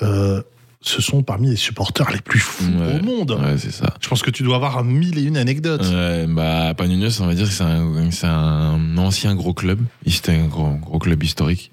ce 0.85 1.01
sont 1.01 1.23
parmi 1.23 1.49
les 1.49 1.55
supporters 1.55 2.09
les 2.11 2.19
plus 2.21 2.39
fous 2.39 2.63
Ouais. 2.65 2.99
au 2.99 3.03
monde. 3.05 3.31
Ouais, 3.41 3.57
c'est 3.57 3.71
ça. 3.71 3.93
Je 4.01 4.07
pense 4.09 4.21
que 4.21 4.31
tu 4.31 4.43
dois 4.43 4.55
avoir 4.57 4.83
mille 4.83 5.17
et 5.17 5.23
une 5.23 5.37
anecdotes. 5.37 5.85
Ouais, 5.89 6.25
bah, 6.27 6.73
Panionios, 6.75 7.21
on 7.21 7.25
va 7.27 7.35
dire 7.35 7.47
que 7.47 7.53
c'est 7.53 7.63
un, 7.63 8.29
un 8.29 8.97
ancien 8.97 9.33
gros 9.35 9.53
club. 9.53 9.79
C'était 10.07 10.33
un 10.35 10.47
gros, 10.47 10.71
gros 10.75 10.99
club 10.99 11.23
historique. 11.23 11.71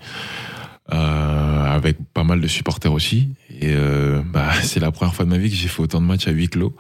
Euh, 0.93 1.65
avec 1.77 1.97
pas 2.13 2.25
mal 2.25 2.41
de 2.41 2.49
supporters 2.49 2.93
aussi. 2.93 3.31
Et 3.51 3.75
euh, 3.75 4.23
bah, 4.25 4.53
c'est 4.63 4.81
la 4.81 4.93
première 4.93 5.15
fois 5.15 5.25
de 5.25 5.31
ma 5.31 5.39
vie 5.39 5.51
que 5.51 5.57
j'ai 5.57 5.69
fait 5.69 5.83
autant 5.83 6.01
de 6.01 6.07
matchs 6.07 6.29
à 6.29 6.33
huis 6.33 6.49
clos. 6.49 6.75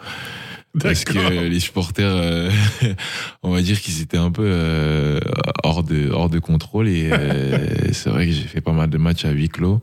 Parce 0.78 1.04
que 1.04 1.48
les 1.48 1.60
supporters, 1.60 2.14
euh, 2.14 2.50
on 3.42 3.50
va 3.50 3.60
dire 3.60 3.80
qu'ils 3.80 4.00
étaient 4.02 4.16
un 4.16 4.30
peu 4.30 4.44
euh, 4.44 5.18
hors, 5.64 5.82
de, 5.82 6.10
hors 6.10 6.30
de 6.30 6.38
contrôle. 6.38 6.88
Et 6.88 7.10
euh, 7.12 7.66
c'est 7.92 8.10
vrai 8.10 8.26
que 8.26 8.32
j'ai 8.32 8.42
fait 8.42 8.60
pas 8.60 8.72
mal 8.72 8.88
de 8.88 8.98
matchs 8.98 9.24
à 9.24 9.30
huis 9.30 9.48
clos. 9.48 9.80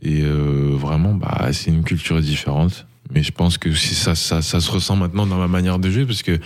Et 0.00 0.22
vraiment, 0.22 1.12
bah, 1.14 1.48
c'est 1.52 1.70
une 1.70 1.82
culture 1.82 2.20
différente. 2.20 2.86
Mais 3.10 3.22
je 3.22 3.32
pense 3.32 3.58
que 3.58 3.74
ça, 3.74 4.14
ça, 4.14 4.42
ça 4.42 4.60
se 4.60 4.70
ressent 4.70 4.94
maintenant 4.94 5.26
dans 5.26 5.38
ma 5.38 5.48
manière 5.48 5.78
de 5.78 5.90
jouer, 5.90 6.06
parce 6.06 6.22
que 6.22 6.38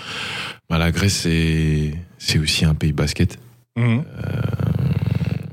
bah, 0.71 0.79
la 0.79 0.91
Grèce, 0.91 1.19
c'est 1.23 1.93
c'est 2.19 2.39
aussi 2.39 2.65
un 2.65 2.75
pays 2.75 2.93
basket. 2.93 3.39
Mhm. 3.77 4.05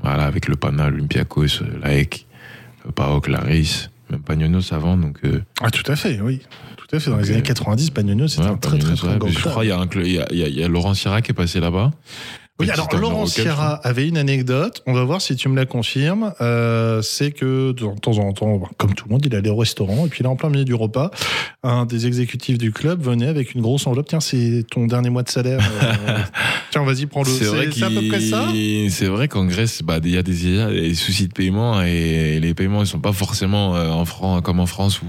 Voilà, 0.02 0.24
avec 0.24 0.48
le 0.48 0.56
Pana, 0.56 0.88
l'Olympiakos, 0.88 1.62
l'AEC, 1.82 2.26
le 2.84 2.92
PAOK, 2.92 3.28
l'Aris, 3.28 3.88
même 4.10 4.22
Pagnonos 4.22 4.72
avant. 4.72 4.96
Donc, 4.96 5.18
euh, 5.24 5.42
Ah, 5.60 5.70
tout 5.70 5.90
à 5.90 5.96
fait, 5.96 6.20
oui. 6.20 6.40
Tout 6.76 6.96
à 6.96 7.00
fait. 7.00 7.10
Dans 7.10 7.18
les 7.18 7.30
années 7.30 7.42
90, 7.42 7.90
Pagnonio, 7.90 8.26
c'était 8.28 8.44
ouais, 8.44 8.50
un 8.50 8.56
très, 8.56 8.78
très, 8.78 8.78
Pagnonos, 8.78 8.96
très 8.96 9.08
ouais, 9.08 9.18
grand 9.18 9.28
je 9.28 9.38
crois 9.38 9.62
qu'il 9.62 9.68
y 9.68 9.72
a 9.72 9.78
un 9.78 9.88
y 10.02 10.60
y 10.60 10.68
Laurent 10.68 10.94
Sierra 10.94 11.22
qui 11.22 11.30
est 11.32 11.34
passé 11.34 11.60
là-bas. 11.60 11.92
Oui, 12.60 12.70
alors 12.70 12.88
Laurent 13.00 13.26
Sierra 13.26 13.74
avait 13.82 14.06
une 14.08 14.16
anecdote, 14.18 14.82
on 14.86 14.92
va 14.92 15.04
voir 15.04 15.20
si 15.20 15.36
tu 15.36 15.48
me 15.48 15.56
la 15.56 15.66
confirmes. 15.66 16.32
Euh, 16.40 17.02
c'est 17.02 17.30
que 17.32 17.72
de 17.72 17.86
temps 18.00 18.18
en 18.18 18.32
temps, 18.32 18.56
bon, 18.56 18.66
comme 18.78 18.94
tout 18.94 19.06
le 19.08 19.12
monde, 19.12 19.24
il 19.26 19.34
allait 19.34 19.50
au 19.50 19.56
restaurant 19.56 20.06
et 20.06 20.08
puis 20.08 20.22
là, 20.24 20.30
en 20.30 20.36
plein 20.36 20.48
milieu 20.50 20.64
du 20.64 20.74
repas, 20.74 21.10
un 21.62 21.86
des 21.86 22.06
exécutifs 22.06 22.58
du 22.58 22.72
club 22.72 23.02
venait 23.02 23.26
avec 23.28 23.54
une 23.54 23.60
grosse 23.62 23.86
enveloppe. 23.86 24.08
Tiens, 24.08 24.20
c'est 24.20 24.64
ton 24.70 24.86
dernier 24.86 25.10
mois 25.10 25.22
de 25.22 25.28
salaire. 25.30 25.60
euh, 25.82 26.18
tiens, 26.70 26.84
vas-y, 26.84 27.06
prends-le. 27.06 27.30
C'est 27.30 27.44
vrai 27.46 27.66
C'est 27.72 27.78
c'est 27.80 27.84
à 27.84 27.90
peu 27.90 28.06
près 28.08 28.20
ça? 28.20 28.46
qu'il- 28.50 28.90
C'est 28.92 29.06
vrai 29.06 29.28
qu'en 29.28 29.44
Grèce, 29.46 29.82
bah, 29.82 29.98
il 30.02 30.10
y 30.10 30.16
a 30.18 30.22
des, 30.22 30.46
il 30.46 30.56
y 30.56 30.60
a 30.60 30.70
des 30.70 30.94
soucis 30.94 31.28
de 31.28 31.32
paiement 31.32 31.82
et 31.82 32.38
les 32.40 32.54
paiements 32.54 32.80
ne 32.80 32.84
sont 32.84 33.00
pas 33.00 33.12
forcément 33.12 33.74
euh, 33.76 33.88
en 33.90 34.04
francs 34.04 34.42
comme 34.44 34.60
en 34.60 34.66
France 34.66 35.00
ou, 35.02 35.06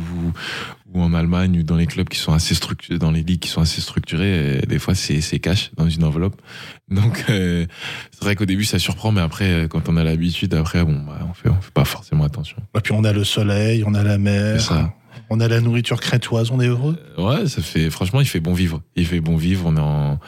ou 0.94 1.02
en 1.02 1.14
Allemagne 1.14 1.60
ou 1.60 1.64
dans 1.64 1.76
les 1.76 1.88
clubs 1.88 2.08
qui 2.08 2.20
sont 2.20 2.34
assez 2.34 2.56
structurés, 2.56 3.00
dans 3.00 3.12
les 3.12 3.24
ligues 3.24 3.40
qui 3.40 3.50
sont 3.50 3.62
assez 3.62 3.82
structurées. 3.82 4.60
et 4.60 4.66
des 4.66 4.80
fois, 4.80 4.96
c'est 4.96 5.22
c'est 5.22 5.40
cash 5.40 5.72
dans 5.78 5.90
une 5.90 6.04
enveloppe. 6.04 6.42
Donc, 6.92 7.26
euh, 7.30 7.66
c'est 8.12 8.24
vrai 8.24 8.36
qu'au 8.36 8.46
début, 8.46 8.66
ça 8.66 8.78
surprend, 8.78 9.12
mais 9.12 9.22
après, 9.22 9.50
euh, 9.50 9.68
quand 9.68 9.88
on 9.88 9.96
a 9.96 10.04
l'habitude, 10.04 10.54
après, 10.54 10.84
bon, 10.84 11.04
bah, 11.08 11.20
on 11.30 11.34
fait, 11.34 11.50
on 11.50 11.62
fait 11.62 11.74
pas 11.74 11.86
forcément 11.86 12.26
attention. 12.26 12.58
Et 12.76 12.82
puis 12.82 12.94
on 12.94 13.04
a 13.06 13.14
le 13.14 13.24
soleil, 13.24 13.84
on 13.86 13.94
a 13.94 14.04
la 14.04 14.18
mer, 14.18 14.60
C'est 14.60 14.68
ça. 14.68 14.94
On 15.30 15.40
a 15.40 15.48
la 15.48 15.62
nourriture 15.62 16.00
crétoise, 16.00 16.52
on 16.52 16.60
est 16.60 16.68
heureux. 16.68 16.98
Ouais, 17.18 17.48
ça 17.48 17.62
fait. 17.62 17.90
Franchement, 17.90 18.22
il 18.22 18.28
fait 18.28 18.40
bon 18.40 18.54
vivre. 18.54 18.82
Il 18.96 19.06
fait 19.06 19.22
bon 19.22 19.38
vivre. 19.38 19.64
On 19.68 19.78
est. 19.78 19.80
En, 19.80 20.20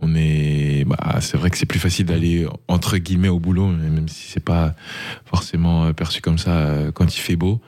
on 0.00 0.14
est. 0.14 0.84
Bah, 0.86 1.18
c'est 1.20 1.36
vrai 1.36 1.50
que 1.50 1.58
c'est 1.58 1.66
plus 1.66 1.78
facile 1.78 2.06
d'aller 2.06 2.46
entre 2.68 2.96
guillemets 2.98 3.28
au 3.28 3.38
boulot, 3.38 3.68
même 3.68 4.08
si 4.08 4.30
c'est 4.32 4.44
pas 4.44 4.74
forcément 5.24 5.84
euh, 5.84 5.92
perçu 5.92 6.20
comme 6.20 6.38
ça 6.38 6.52
euh, 6.52 6.92
quand 6.92 7.14
il 7.16 7.20
fait 7.20 7.36
beau. 7.36 7.60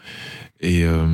Et 0.64 0.84
euh, 0.84 1.04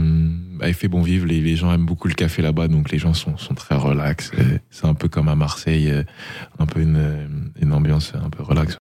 bah, 0.58 0.68
il 0.68 0.74
fait 0.74 0.88
bon 0.88 1.00
vivre. 1.00 1.24
Les, 1.26 1.40
les 1.40 1.56
gens 1.56 1.72
aiment 1.72 1.86
beaucoup 1.86 2.06
le 2.06 2.12
café 2.14 2.42
là-bas, 2.42 2.68
donc 2.68 2.90
les 2.90 2.98
gens 2.98 3.14
sont, 3.14 3.38
sont 3.38 3.54
très 3.54 3.74
relax. 3.76 4.30
Euh, 4.38 4.58
C'est 4.70 4.84
un 4.84 4.92
peu 4.92 5.08
comme 5.08 5.28
à 5.28 5.34
Marseille, 5.36 5.90
euh, 5.90 6.02
un 6.58 6.66
peu 6.66 6.80
une, 6.80 7.50
une 7.58 7.72
ambiance 7.72 8.12
un 8.14 8.28
peu 8.28 8.42
relax. 8.42 8.76